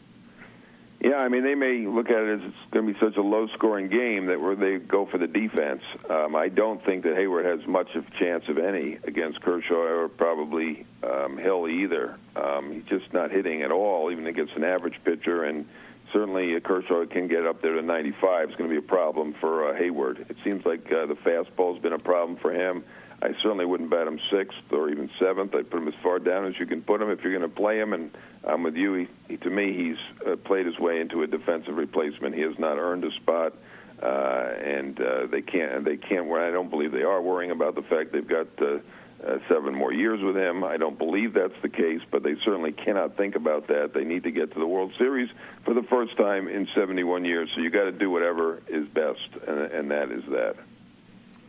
Yeah, 1.02 1.16
I 1.16 1.28
mean 1.28 1.42
they 1.42 1.56
may 1.56 1.84
look 1.84 2.10
at 2.10 2.22
it 2.22 2.40
as 2.40 2.44
it's 2.44 2.70
going 2.70 2.86
to 2.86 2.92
be 2.92 2.98
such 3.00 3.16
a 3.16 3.22
low-scoring 3.22 3.88
game 3.88 4.26
that 4.26 4.40
where 4.40 4.54
they 4.54 4.78
go 4.78 5.04
for 5.04 5.18
the 5.18 5.26
defense. 5.26 5.82
Um, 6.08 6.36
I 6.36 6.48
don't 6.48 6.84
think 6.84 7.02
that 7.02 7.14
Heyward 7.14 7.44
has 7.44 7.66
much 7.66 7.88
of 7.96 8.06
a 8.06 8.18
chance 8.20 8.44
of 8.48 8.56
any 8.56 8.98
against 9.02 9.40
Kershaw 9.40 9.74
or 9.74 10.08
probably 10.08 10.86
um, 11.02 11.38
Hill 11.38 11.66
either. 11.66 12.18
Um, 12.36 12.72
he's 12.72 12.84
just 12.84 13.12
not 13.12 13.32
hitting 13.32 13.62
at 13.62 13.72
all, 13.72 14.12
even 14.12 14.28
against 14.28 14.54
an 14.54 14.62
average 14.62 14.94
pitcher, 15.04 15.42
and 15.42 15.66
certainly 16.12 16.58
Kershaw 16.60 17.06
can 17.06 17.28
get 17.28 17.46
up 17.46 17.62
there 17.62 17.74
to 17.74 17.82
95. 17.82 18.48
It's 18.48 18.58
going 18.58 18.70
to 18.70 18.80
be 18.80 18.84
a 18.84 18.88
problem 18.88 19.34
for 19.40 19.68
uh, 19.68 19.78
Heyward. 19.78 20.30
It 20.30 20.36
seems 20.44 20.64
like 20.64 20.86
uh, 20.86 21.06
the 21.06 21.14
fastball's 21.14 21.80
been 21.80 21.92
a 21.92 21.98
problem 21.98 22.38
for 22.38 22.52
him. 22.52 22.84
I 23.22 23.28
certainly 23.40 23.64
wouldn't 23.64 23.88
bet 23.88 24.08
him 24.08 24.18
sixth 24.32 24.58
or 24.72 24.90
even 24.90 25.08
seventh. 25.20 25.54
I'd 25.54 25.70
put 25.70 25.80
him 25.80 25.86
as 25.86 25.94
far 26.02 26.18
down 26.18 26.46
as 26.46 26.54
you 26.58 26.66
can 26.66 26.82
put 26.82 27.00
him 27.00 27.08
if 27.08 27.22
you're 27.22 27.36
going 27.36 27.48
to 27.48 27.56
play 27.56 27.78
him. 27.78 27.92
And 27.92 28.10
I'm 28.42 28.64
with 28.64 28.74
you. 28.74 28.94
He, 28.94 29.08
he, 29.28 29.36
to 29.38 29.50
me, 29.50 29.72
he's 29.72 30.26
uh, 30.26 30.36
played 30.36 30.66
his 30.66 30.78
way 30.78 31.00
into 31.00 31.22
a 31.22 31.26
defensive 31.28 31.76
replacement. 31.76 32.34
He 32.34 32.40
has 32.40 32.58
not 32.58 32.78
earned 32.78 33.04
a 33.04 33.12
spot, 33.12 33.54
uh, 34.02 34.52
and 34.64 35.00
uh, 35.00 35.26
they 35.30 35.40
can't. 35.40 35.84
They 35.84 35.96
can't. 35.96 36.28
I 36.32 36.50
don't 36.50 36.68
believe 36.68 36.90
they 36.90 37.04
are 37.04 37.22
worrying 37.22 37.52
about 37.52 37.76
the 37.76 37.82
fact 37.82 38.12
they've 38.12 38.26
got. 38.26 38.48
Uh, 38.60 38.78
uh, 39.26 39.38
seven 39.48 39.74
more 39.74 39.92
years 39.92 40.20
with 40.22 40.36
him. 40.36 40.64
I 40.64 40.76
don't 40.76 40.98
believe 40.98 41.34
that's 41.34 41.54
the 41.62 41.68
case, 41.68 42.00
but 42.10 42.22
they 42.22 42.34
certainly 42.44 42.72
cannot 42.72 43.16
think 43.16 43.36
about 43.36 43.68
that. 43.68 43.92
They 43.94 44.04
need 44.04 44.24
to 44.24 44.30
get 44.30 44.52
to 44.52 44.58
the 44.58 44.66
World 44.66 44.92
Series 44.98 45.28
for 45.64 45.74
the 45.74 45.82
first 45.84 46.16
time 46.16 46.48
in 46.48 46.66
71 46.74 47.24
years. 47.24 47.48
So 47.54 47.60
you 47.60 47.70
got 47.70 47.84
to 47.84 47.92
do 47.92 48.10
whatever 48.10 48.62
is 48.68 48.86
best, 48.88 49.20
and, 49.46 49.60
and 49.72 49.90
that 49.90 50.10
is 50.10 50.24
that. 50.30 50.56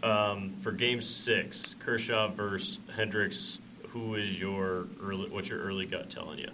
Um, 0.08 0.56
for 0.60 0.72
Game 0.72 1.02
Six, 1.02 1.76
Kershaw 1.80 2.30
versus 2.30 2.80
Hendricks. 2.96 3.60
Who 3.90 4.16
is 4.16 4.40
your 4.40 4.88
early? 5.02 5.30
What's 5.30 5.50
your 5.50 5.60
early 5.60 5.86
gut 5.86 6.10
telling 6.10 6.40
you? 6.40 6.50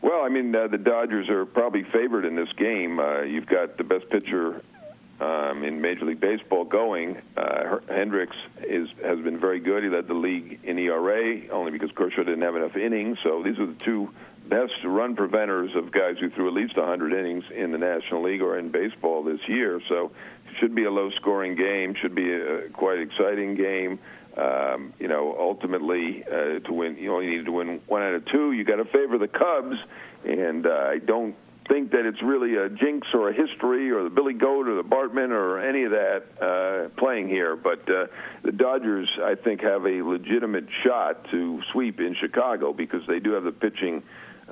Well, 0.00 0.22
I 0.22 0.28
mean, 0.28 0.54
uh, 0.54 0.66
the 0.66 0.78
Dodgers 0.78 1.28
are 1.28 1.46
probably 1.46 1.84
favored 1.84 2.24
in 2.24 2.34
this 2.34 2.48
game. 2.56 2.98
Uh, 2.98 3.22
you've 3.22 3.46
got 3.46 3.76
the 3.76 3.84
best 3.84 4.08
pitcher 4.10 4.62
um, 5.22 5.62
in 5.62 5.80
Major 5.80 6.04
League 6.04 6.20
Baseball 6.20 6.64
going. 6.64 7.22
Uh, 7.36 7.78
Hendricks 7.88 8.36
is 8.66 8.88
has 9.04 9.20
been 9.20 9.38
very 9.38 9.60
good. 9.60 9.84
He 9.84 9.88
led 9.88 10.08
the 10.08 10.14
league 10.14 10.60
in 10.64 10.78
ERA 10.78 11.48
only 11.50 11.70
because 11.70 11.90
Kershaw 11.94 12.24
didn't 12.24 12.42
have 12.42 12.56
enough 12.56 12.76
innings. 12.76 13.18
So 13.22 13.42
these 13.42 13.58
are 13.58 13.66
the 13.66 13.78
two 13.78 14.10
best 14.48 14.72
run 14.84 15.14
preventers 15.14 15.70
of 15.76 15.92
guys 15.92 16.16
who 16.18 16.28
threw 16.30 16.48
at 16.48 16.54
least 16.54 16.76
100 16.76 17.12
innings 17.12 17.44
in 17.54 17.70
the 17.70 17.78
National 17.78 18.22
League 18.24 18.42
or 18.42 18.58
in 18.58 18.70
baseball 18.70 19.22
this 19.22 19.40
year. 19.46 19.80
So 19.88 20.10
should 20.58 20.74
be 20.74 20.84
a 20.84 20.90
low-scoring 20.90 21.54
game. 21.54 21.94
Should 21.94 22.14
be 22.14 22.32
a 22.32 22.68
quite 22.70 22.98
exciting 22.98 23.54
game. 23.54 24.00
Um, 24.36 24.92
you 24.98 25.08
know, 25.08 25.36
ultimately, 25.38 26.24
uh, 26.26 26.58
to 26.60 26.72
win, 26.72 26.96
you 26.96 27.14
only 27.14 27.28
need 27.28 27.44
to 27.44 27.52
win 27.52 27.80
one 27.86 28.02
out 28.02 28.14
of 28.14 28.24
two. 28.26 28.52
You 28.52 28.64
got 28.64 28.76
to 28.76 28.86
favor 28.86 29.18
the 29.18 29.28
Cubs, 29.28 29.76
and 30.24 30.66
uh, 30.66 30.70
I 30.70 30.98
don't 30.98 31.36
think 31.68 31.92
that 31.92 32.06
it's 32.06 32.22
really 32.22 32.56
a 32.56 32.68
jinx 32.68 33.06
or 33.14 33.30
a 33.30 33.32
history 33.32 33.90
or 33.90 34.04
the 34.04 34.10
Billy 34.10 34.34
Goat 34.34 34.68
or 34.68 34.76
the 34.76 34.88
Bartman 34.88 35.30
or 35.30 35.60
any 35.60 35.84
of 35.84 35.92
that 35.92 36.22
uh, 36.40 36.88
playing 36.98 37.28
here. 37.28 37.56
But 37.56 37.88
uh, 37.88 38.06
the 38.42 38.52
Dodgers, 38.52 39.08
I 39.22 39.34
think, 39.34 39.62
have 39.62 39.84
a 39.84 40.02
legitimate 40.02 40.66
shot 40.84 41.30
to 41.30 41.60
sweep 41.72 42.00
in 42.00 42.16
Chicago 42.20 42.72
because 42.72 43.02
they 43.06 43.20
do 43.20 43.32
have 43.32 43.44
the 43.44 43.52
pitching 43.52 44.02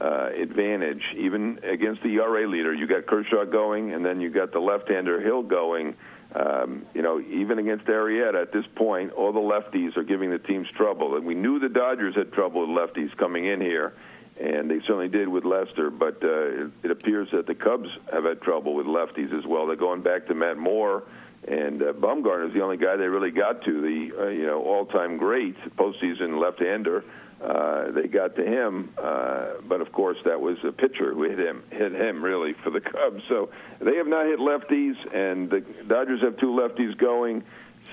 uh, 0.00 0.30
advantage, 0.40 1.02
even 1.16 1.60
against 1.64 2.02
the 2.02 2.14
ERA 2.14 2.48
leader. 2.48 2.72
You 2.72 2.86
got 2.86 3.06
Kershaw 3.06 3.44
going, 3.44 3.92
and 3.92 4.04
then 4.04 4.20
you 4.20 4.30
got 4.30 4.52
the 4.52 4.60
left-hander 4.60 5.20
Hill 5.20 5.42
going. 5.42 5.94
Um, 6.34 6.86
you 6.94 7.02
know, 7.02 7.20
even 7.20 7.58
against 7.58 7.86
Arrieta 7.86 8.40
at 8.40 8.52
this 8.52 8.64
point, 8.76 9.12
all 9.12 9.32
the 9.32 9.40
lefties 9.40 9.96
are 9.96 10.04
giving 10.04 10.30
the 10.30 10.38
teams 10.38 10.68
trouble, 10.76 11.16
and 11.16 11.26
we 11.26 11.34
knew 11.34 11.58
the 11.58 11.68
Dodgers 11.68 12.14
had 12.14 12.32
trouble 12.32 12.60
with 12.60 12.70
lefties 12.70 13.14
coming 13.16 13.46
in 13.46 13.60
here, 13.60 13.94
and 14.40 14.70
they 14.70 14.78
certainly 14.80 15.08
did 15.08 15.28
with 15.28 15.44
Lester. 15.44 15.90
But 15.90 16.22
uh, 16.22 16.68
it, 16.82 16.90
appears 16.90 17.28
that 17.32 17.46
the 17.46 17.54
Cubs 17.54 17.88
have 18.12 18.24
had 18.24 18.40
trouble 18.40 18.74
with 18.74 18.86
lefties 18.86 19.36
as 19.36 19.46
well. 19.46 19.66
They're 19.66 19.76
going 19.76 20.02
back 20.02 20.26
to 20.26 20.34
Matt 20.34 20.58
Moore. 20.58 21.04
And 21.46 21.82
uh, 21.82 21.92
Bumgarner 21.92 22.48
is 22.48 22.54
the 22.54 22.60
only 22.60 22.76
guy 22.76 22.96
they 22.96 23.06
really 23.06 23.30
got 23.30 23.64
to 23.64 23.80
the 23.80 24.24
uh, 24.24 24.28
you 24.28 24.46
know 24.46 24.62
all-time 24.62 25.16
great 25.16 25.56
postseason 25.76 26.40
left-hander 26.40 27.02
uh, 27.42 27.90
they 27.92 28.06
got 28.06 28.36
to 28.36 28.44
him, 28.44 28.90
uh, 29.02 29.52
but 29.66 29.80
of 29.80 29.90
course 29.92 30.18
that 30.26 30.38
was 30.38 30.58
a 30.62 30.72
pitcher 30.72 31.14
who 31.14 31.22
hit 31.22 31.38
him, 31.38 31.62
hit 31.70 31.92
him 31.92 32.22
really 32.22 32.52
for 32.62 32.68
the 32.68 32.82
Cubs. 32.82 33.22
So 33.30 33.48
they 33.80 33.96
have 33.96 34.06
not 34.06 34.26
hit 34.26 34.38
lefties, 34.38 34.94
and 35.14 35.48
the 35.48 35.60
Dodgers 35.88 36.20
have 36.20 36.36
two 36.36 36.48
lefties 36.48 36.96
going. 36.98 37.42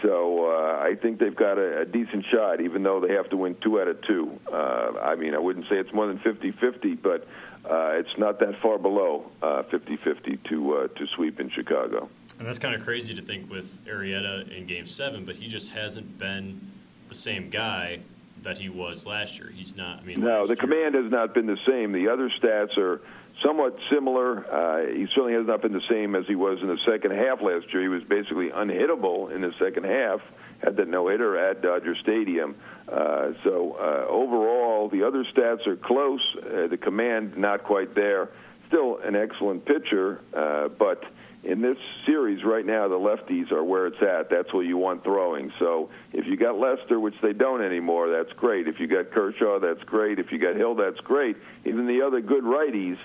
So 0.01 0.45
uh, 0.45 0.79
I 0.79 0.95
think 1.01 1.19
they've 1.19 1.35
got 1.35 1.57
a, 1.57 1.81
a 1.81 1.85
decent 1.85 2.25
shot, 2.31 2.61
even 2.61 2.83
though 2.83 2.99
they 2.99 3.13
have 3.13 3.29
to 3.29 3.37
win 3.37 3.55
two 3.61 3.79
out 3.81 3.87
of 3.87 4.01
two. 4.01 4.39
Uh, 4.51 4.91
I 5.01 5.15
mean, 5.15 5.33
I 5.33 5.39
wouldn't 5.39 5.65
say 5.69 5.77
it's 5.77 5.93
more 5.93 6.07
than 6.07 6.19
50-50, 6.19 7.01
but 7.01 7.27
uh, 7.69 7.91
it's 7.93 8.17
not 8.17 8.39
that 8.39 8.59
far 8.61 8.77
below 8.77 9.29
uh, 9.41 9.63
50-50 9.71 10.43
to 10.49 10.73
uh, 10.73 10.87
to 10.87 11.07
sweep 11.15 11.39
in 11.39 11.49
Chicago. 11.49 12.09
And 12.39 12.47
that's 12.47 12.59
kind 12.59 12.75
of 12.75 12.83
crazy 12.83 13.13
to 13.15 13.21
think 13.21 13.49
with 13.49 13.83
Arrieta 13.85 14.55
in 14.55 14.67
Game 14.67 14.85
Seven, 14.85 15.25
but 15.25 15.37
he 15.37 15.47
just 15.47 15.71
hasn't 15.71 16.17
been 16.17 16.71
the 17.09 17.15
same 17.15 17.49
guy 17.49 17.99
that 18.43 18.57
he 18.57 18.69
was 18.69 19.05
last 19.05 19.39
year. 19.39 19.51
He's 19.53 19.75
not. 19.75 19.99
I 19.99 20.03
mean, 20.03 20.21
no, 20.21 20.43
the 20.43 20.49
year, 20.49 20.55
command 20.55 20.95
has 20.95 21.11
not 21.11 21.33
been 21.33 21.47
the 21.47 21.57
same. 21.67 21.91
The 21.91 22.09
other 22.09 22.29
stats 22.41 22.77
are 22.77 23.01
somewhat 23.43 23.77
similar. 23.91 24.45
Uh, 24.51 24.93
he 24.93 25.05
certainly 25.13 25.33
has 25.33 25.45
not 25.45 25.61
been 25.61 25.73
the 25.73 25.81
same 25.89 26.15
as 26.15 26.25
he 26.27 26.35
was 26.35 26.59
in 26.61 26.67
the 26.67 26.79
second 26.85 27.11
half 27.11 27.41
last 27.41 27.71
year. 27.73 27.81
He 27.81 27.87
was 27.89 28.03
basically 28.03 28.49
unhittable 28.49 29.33
in 29.33 29.41
the 29.41 29.53
second 29.59 29.85
half. 29.85 30.21
Had 30.63 30.77
that 30.77 30.87
no 30.87 31.07
hitter 31.07 31.37
at 31.37 31.61
Dodger 31.61 31.95
Stadium. 32.01 32.55
Uh, 32.91 33.33
so 33.43 33.77
uh, 33.79 34.09
overall, 34.09 34.89
the 34.89 35.03
other 35.03 35.23
stats 35.23 35.67
are 35.67 35.75
close. 35.75 36.21
Uh, 36.37 36.67
the 36.67 36.77
command 36.77 37.37
not 37.37 37.63
quite 37.63 37.93
there. 37.93 38.29
still 38.67 38.97
an 39.03 39.15
excellent 39.15 39.65
pitcher, 39.65 40.21
uh, 40.33 40.67
but 40.69 41.03
in 41.43 41.61
this 41.61 41.77
series 42.05 42.43
right 42.43 42.65
now, 42.65 42.87
the 42.87 42.95
lefties 42.95 43.51
are 43.51 43.63
where 43.63 43.87
it's 43.87 44.01
at. 44.01 44.29
That's 44.29 44.53
what 44.53 44.61
you 44.61 44.77
want 44.77 45.03
throwing. 45.03 45.51
So 45.59 45.89
if 46.13 46.25
you 46.25 46.35
got 46.35 46.57
Lester, 46.57 46.99
which 46.99 47.15
they 47.21 47.33
don't 47.33 47.61
anymore, 47.61 48.09
that's 48.09 48.33
great. 48.33 48.67
If 48.67 48.79
you 48.79 48.87
got 48.87 49.11
Kershaw, 49.11 49.59
that's 49.59 49.83
great. 49.83 50.19
If 50.19 50.31
you 50.31 50.39
got 50.39 50.55
Hill, 50.55 50.75
that's 50.75 50.99
great. 50.99 51.37
Even 51.63 51.87
the 51.87 52.01
other 52.01 52.21
good 52.21 52.43
righties, 52.43 52.97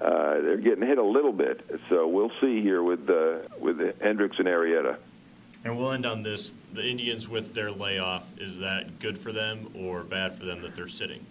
uh, 0.00 0.40
they're 0.40 0.56
getting 0.56 0.86
hit 0.86 0.98
a 0.98 1.04
little 1.04 1.32
bit. 1.32 1.68
So 1.88 2.08
we'll 2.08 2.32
see 2.40 2.62
here 2.62 2.82
with 2.82 3.08
uh, 3.10 3.40
with 3.58 3.78
Hendricks 4.00 4.38
and 4.38 4.46
Arrieta. 4.46 4.96
And 5.64 5.76
we'll 5.76 5.92
end 5.92 6.06
on 6.06 6.22
this: 6.22 6.54
the 6.72 6.86
Indians 6.86 7.28
with 7.28 7.54
their 7.54 7.70
layoff. 7.70 8.32
Is 8.38 8.58
that 8.60 8.98
good 8.98 9.18
for 9.18 9.32
them 9.32 9.70
or 9.76 10.04
bad 10.04 10.34
for 10.34 10.46
them 10.46 10.62
that 10.62 10.74
they're 10.74 10.88
sitting? 10.88 11.26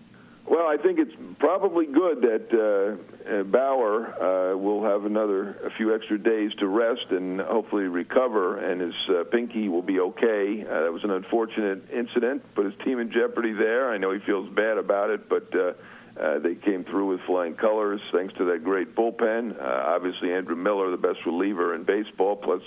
Well, 0.49 0.65
I 0.65 0.77
think 0.81 0.97
it's 0.97 1.13
probably 1.37 1.85
good 1.85 2.21
that 2.21 2.49
uh, 2.49 3.31
uh, 3.31 3.43
Bauer 3.43 4.07
uh, 4.07 4.57
will 4.57 4.83
have 4.83 5.05
another 5.05 5.51
a 5.63 5.69
few 5.77 5.93
extra 5.93 6.17
days 6.17 6.51
to 6.57 6.65
rest 6.65 7.05
and 7.11 7.39
hopefully 7.39 7.83
recover, 7.83 8.57
and 8.57 8.81
his 8.81 8.95
uh, 9.09 9.25
pinky 9.25 9.69
will 9.69 9.83
be 9.83 9.99
okay. 9.99 10.65
Uh, 10.67 10.85
that 10.85 10.91
was 10.91 11.03
an 11.03 11.11
unfortunate 11.11 11.83
incident, 11.93 12.41
put 12.55 12.65
his 12.65 12.73
team 12.83 12.99
in 12.99 13.11
jeopardy 13.11 13.53
there. 13.53 13.91
I 13.91 13.99
know 13.99 14.11
he 14.11 14.19
feels 14.25 14.49
bad 14.55 14.79
about 14.79 15.11
it, 15.11 15.29
but 15.29 15.53
uh, 15.53 15.73
uh, 16.19 16.39
they 16.39 16.55
came 16.55 16.83
through 16.83 17.09
with 17.09 17.19
flying 17.27 17.53
colors 17.53 18.01
thanks 18.11 18.33
to 18.39 18.45
that 18.45 18.63
great 18.63 18.95
bullpen. 18.95 19.55
Uh, 19.55 19.63
obviously, 19.63 20.33
Andrew 20.33 20.55
Miller, 20.55 20.89
the 20.89 20.97
best 20.97 21.19
reliever 21.27 21.75
in 21.75 21.83
baseball, 21.83 22.35
plus 22.35 22.63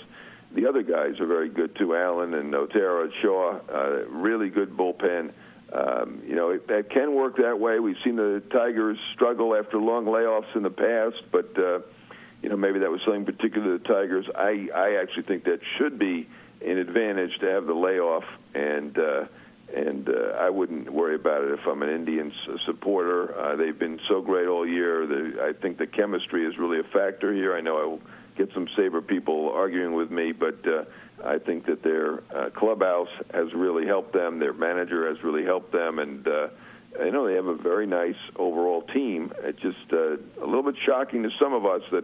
the 0.55 0.67
other 0.67 0.83
guys 0.83 1.19
are 1.19 1.27
very 1.27 1.49
good 1.49 1.75
too. 1.75 1.95
Allen 1.95 2.33
and 2.33 2.55
Otero, 2.55 3.09
Shaw, 3.21 3.59
uh, 3.67 4.07
really 4.07 4.49
good 4.49 4.77
bullpen. 4.77 5.33
Um, 5.73 6.21
you 6.27 6.35
know, 6.35 6.51
it, 6.51 6.67
that 6.67 6.91
can 6.91 7.15
work 7.15 7.37
that 7.37 7.59
way. 7.59 7.79
We've 7.79 7.97
seen 8.03 8.15
the 8.15 8.43
Tigers 8.51 8.97
struggle 9.15 9.55
after 9.55 9.79
long 9.79 10.05
layoffs 10.05 10.55
in 10.55 10.61
the 10.61 10.69
past, 10.69 11.23
but 11.31 11.57
uh, 11.57 11.79
you 12.43 12.49
know 12.49 12.57
maybe 12.57 12.79
that 12.79 12.91
was 12.91 13.01
something 13.05 13.25
particular 13.25 13.77
to 13.77 13.83
the 13.83 13.87
Tigers. 13.87 14.25
I 14.35 14.67
I 14.75 15.01
actually 15.01 15.23
think 15.23 15.45
that 15.45 15.59
should 15.77 15.97
be 15.97 16.27
an 16.63 16.77
advantage 16.77 17.31
to 17.39 17.47
have 17.47 17.65
the 17.65 17.73
layoff, 17.73 18.23
and 18.53 18.95
uh, 18.99 19.25
and 19.75 20.07
uh, 20.09 20.37
I 20.39 20.51
wouldn't 20.51 20.93
worry 20.93 21.15
about 21.15 21.43
it 21.45 21.59
if 21.59 21.65
I'm 21.65 21.81
an 21.81 21.89
Indians 21.89 22.33
supporter. 22.67 23.35
Uh, 23.35 23.55
they've 23.55 23.77
been 23.77 23.99
so 24.07 24.21
great 24.21 24.47
all 24.47 24.67
year. 24.67 25.07
The, 25.07 25.41
I 25.41 25.59
think 25.59 25.79
the 25.79 25.87
chemistry 25.87 26.45
is 26.45 26.55
really 26.59 26.81
a 26.81 26.83
factor 26.83 27.33
here. 27.33 27.55
I 27.55 27.61
know 27.61 27.81
I 27.81 27.85
will 27.85 28.01
get 28.37 28.53
some 28.53 28.67
Saber 28.75 29.01
people 29.01 29.51
arguing 29.51 29.93
with 29.93 30.11
me, 30.11 30.33
but. 30.33 30.67
Uh, 30.67 30.83
I 31.25 31.39
think 31.39 31.65
that 31.67 31.83
their 31.83 32.21
uh, 32.35 32.49
clubhouse 32.49 33.09
has 33.33 33.53
really 33.53 33.85
helped 33.85 34.13
them. 34.13 34.39
Their 34.39 34.53
manager 34.53 35.07
has 35.07 35.23
really 35.23 35.43
helped 35.43 35.71
them, 35.71 35.99
and 35.99 36.27
uh, 36.27 36.47
I 37.01 37.09
know 37.09 37.25
they 37.27 37.35
have 37.35 37.47
a 37.47 37.55
very 37.55 37.87
nice 37.87 38.17
overall 38.35 38.81
team. 38.81 39.31
It's 39.39 39.59
just 39.61 39.91
uh, 39.91 40.17
a 40.41 40.45
little 40.45 40.63
bit 40.63 40.75
shocking 40.85 41.23
to 41.23 41.29
some 41.39 41.53
of 41.53 41.65
us 41.65 41.81
that 41.91 42.03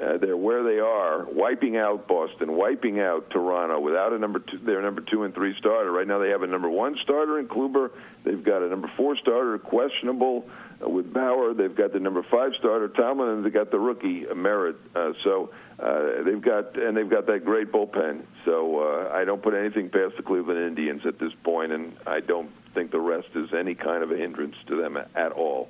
uh, 0.00 0.16
they're 0.18 0.36
where 0.36 0.62
they 0.62 0.78
are, 0.78 1.26
wiping 1.30 1.76
out 1.76 2.08
Boston, 2.08 2.56
wiping 2.56 3.00
out 3.00 3.28
Toronto 3.30 3.78
without 3.80 4.12
a 4.12 4.18
number 4.18 4.38
two, 4.38 4.58
their 4.58 4.80
number 4.80 5.02
two 5.02 5.24
and 5.24 5.34
three 5.34 5.54
starter. 5.58 5.92
Right 5.92 6.06
now, 6.06 6.18
they 6.18 6.30
have 6.30 6.42
a 6.42 6.46
number 6.46 6.70
one 6.70 6.96
starter 7.02 7.38
in 7.38 7.48
Kluber. 7.48 7.90
They've 8.24 8.42
got 8.42 8.62
a 8.62 8.68
number 8.68 8.90
four 8.96 9.16
starter 9.16 9.58
questionable 9.58 10.48
uh, 10.82 10.88
with 10.88 11.12
Bauer. 11.12 11.52
They've 11.52 11.74
got 11.74 11.92
the 11.92 12.00
number 12.00 12.24
five 12.30 12.52
starter 12.58 12.88
Tomlin, 12.88 13.28
and 13.28 13.44
they've 13.44 13.52
got 13.52 13.70
the 13.70 13.78
rookie 13.78 14.26
uh, 14.26 14.34
Merritt. 14.34 14.76
Uh, 14.94 15.12
so 15.22 15.50
uh, 15.78 16.22
they've 16.24 16.42
got 16.42 16.78
and 16.78 16.96
they've 16.96 17.10
got 17.10 17.26
that 17.26 17.44
great 17.44 17.70
bullpen. 17.70 18.22
So 18.46 18.80
uh, 18.80 19.12
I 19.12 19.24
don't 19.24 19.42
put 19.42 19.54
anything 19.54 19.90
past 19.90 20.16
the 20.16 20.22
Cleveland 20.22 20.60
Indians 20.60 21.02
at 21.06 21.18
this 21.18 21.32
point, 21.44 21.72
and 21.72 21.94
I 22.06 22.20
don't 22.20 22.50
think 22.74 22.90
the 22.90 23.00
rest 23.00 23.28
is 23.34 23.50
any 23.52 23.74
kind 23.74 24.02
of 24.02 24.10
a 24.10 24.16
hindrance 24.16 24.56
to 24.68 24.80
them 24.80 24.96
at 24.96 25.32
all. 25.32 25.68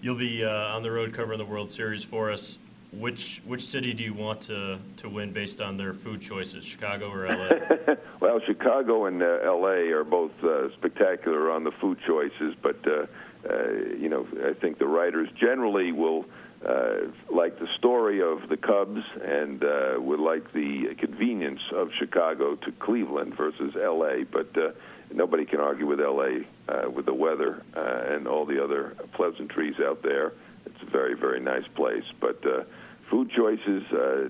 You'll 0.00 0.14
be 0.14 0.44
uh, 0.44 0.50
on 0.50 0.82
the 0.82 0.90
road 0.90 1.12
covering 1.12 1.38
the 1.38 1.44
World 1.44 1.70
Series 1.70 2.04
for 2.04 2.30
us. 2.30 2.58
Which 2.92 3.42
which 3.44 3.62
city 3.62 3.92
do 3.92 4.04
you 4.04 4.14
want 4.14 4.40
to 4.42 4.78
to 4.98 5.08
win 5.08 5.32
based 5.32 5.60
on 5.60 5.76
their 5.76 5.92
food 5.92 6.20
choices, 6.20 6.64
Chicago 6.64 7.10
or 7.10 7.26
LA? 7.28 7.94
well, 8.20 8.40
Chicago 8.46 9.06
and 9.06 9.22
uh, 9.22 9.40
LA 9.44 9.92
are 9.92 10.04
both 10.04 10.32
uh, 10.42 10.72
spectacular 10.74 11.50
on 11.50 11.64
the 11.64 11.72
food 11.72 11.98
choices, 12.06 12.54
but 12.62 12.76
uh, 12.86 13.06
uh, 13.50 13.72
you 13.98 14.08
know 14.08 14.26
I 14.48 14.54
think 14.54 14.78
the 14.78 14.86
writers 14.86 15.28
generally 15.38 15.92
will. 15.92 16.24
Uh, 16.66 17.12
like 17.30 17.58
the 17.60 17.68
story 17.76 18.22
of 18.22 18.48
the 18.48 18.56
Cubs 18.56 19.02
and 19.22 19.62
uh, 19.62 19.94
would 19.98 20.18
like 20.18 20.52
the 20.54 20.94
convenience 20.98 21.60
of 21.72 21.90
Chicago 21.98 22.56
to 22.56 22.72
Cleveland 22.72 23.36
versus 23.36 23.74
L.A. 23.80 24.24
But 24.24 24.56
uh, 24.56 24.70
nobody 25.12 25.44
can 25.44 25.60
argue 25.60 25.86
with 25.86 26.00
L.A. 26.00 26.46
Uh, 26.66 26.90
with 26.90 27.04
the 27.04 27.14
weather 27.14 27.62
uh, 27.76 28.14
and 28.14 28.26
all 28.26 28.46
the 28.46 28.64
other 28.64 28.96
pleasantries 29.12 29.78
out 29.80 30.02
there. 30.02 30.32
It's 30.66 30.82
a 30.82 30.90
very, 30.90 31.14
very 31.14 31.40
nice 31.40 31.66
place. 31.74 32.04
But 32.20 32.44
uh, 32.46 32.64
food 33.10 33.30
choices, 33.30 33.82
uh, 33.92 34.28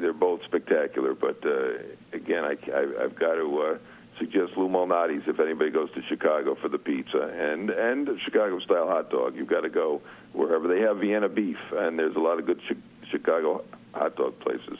they're 0.00 0.12
both 0.12 0.42
spectacular. 0.44 1.14
But 1.14 1.44
uh, 1.44 1.74
again, 2.12 2.44
I, 2.44 2.56
I, 2.70 3.04
I've 3.04 3.18
got 3.18 3.34
to 3.34 3.60
uh, 3.60 3.78
suggest 4.18 4.56
Lou 4.56 4.68
Malnati's 4.68 5.26
if 5.26 5.40
anybody 5.40 5.70
goes 5.70 5.92
to 5.92 6.02
Chicago 6.08 6.54
for 6.54 6.68
the 6.68 6.78
pizza 6.78 7.22
and 7.22 7.70
and 7.70 8.08
Chicago 8.24 8.58
style 8.60 8.86
hot 8.88 9.10
dog. 9.10 9.36
You've 9.36 9.48
got 9.48 9.62
to 9.62 9.70
go 9.70 10.00
wherever 10.32 10.68
they 10.68 10.80
have 10.80 10.98
Vienna 10.98 11.28
beef, 11.28 11.58
and 11.72 11.98
there's 11.98 12.16
a 12.16 12.20
lot 12.20 12.38
of 12.38 12.46
good 12.46 12.60
chi- 12.68 12.76
Chicago 13.10 13.64
hot 13.92 14.16
dog 14.16 14.38
places. 14.40 14.78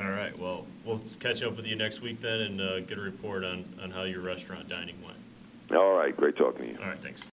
All 0.00 0.10
right. 0.10 0.36
Well, 0.38 0.66
we'll 0.84 1.00
catch 1.20 1.42
up 1.42 1.56
with 1.56 1.66
you 1.66 1.76
next 1.76 2.00
week 2.00 2.20
then 2.20 2.40
and 2.40 2.60
uh, 2.60 2.80
get 2.80 2.98
a 2.98 3.00
report 3.00 3.44
on, 3.44 3.64
on 3.80 3.90
how 3.90 4.02
your 4.02 4.20
restaurant 4.20 4.68
dining 4.68 5.00
went. 5.02 5.18
All 5.70 5.94
right. 5.94 6.16
Great 6.16 6.36
talking 6.36 6.66
to 6.66 6.72
you. 6.72 6.78
All 6.80 6.88
right. 6.88 7.00
Thanks. 7.00 7.30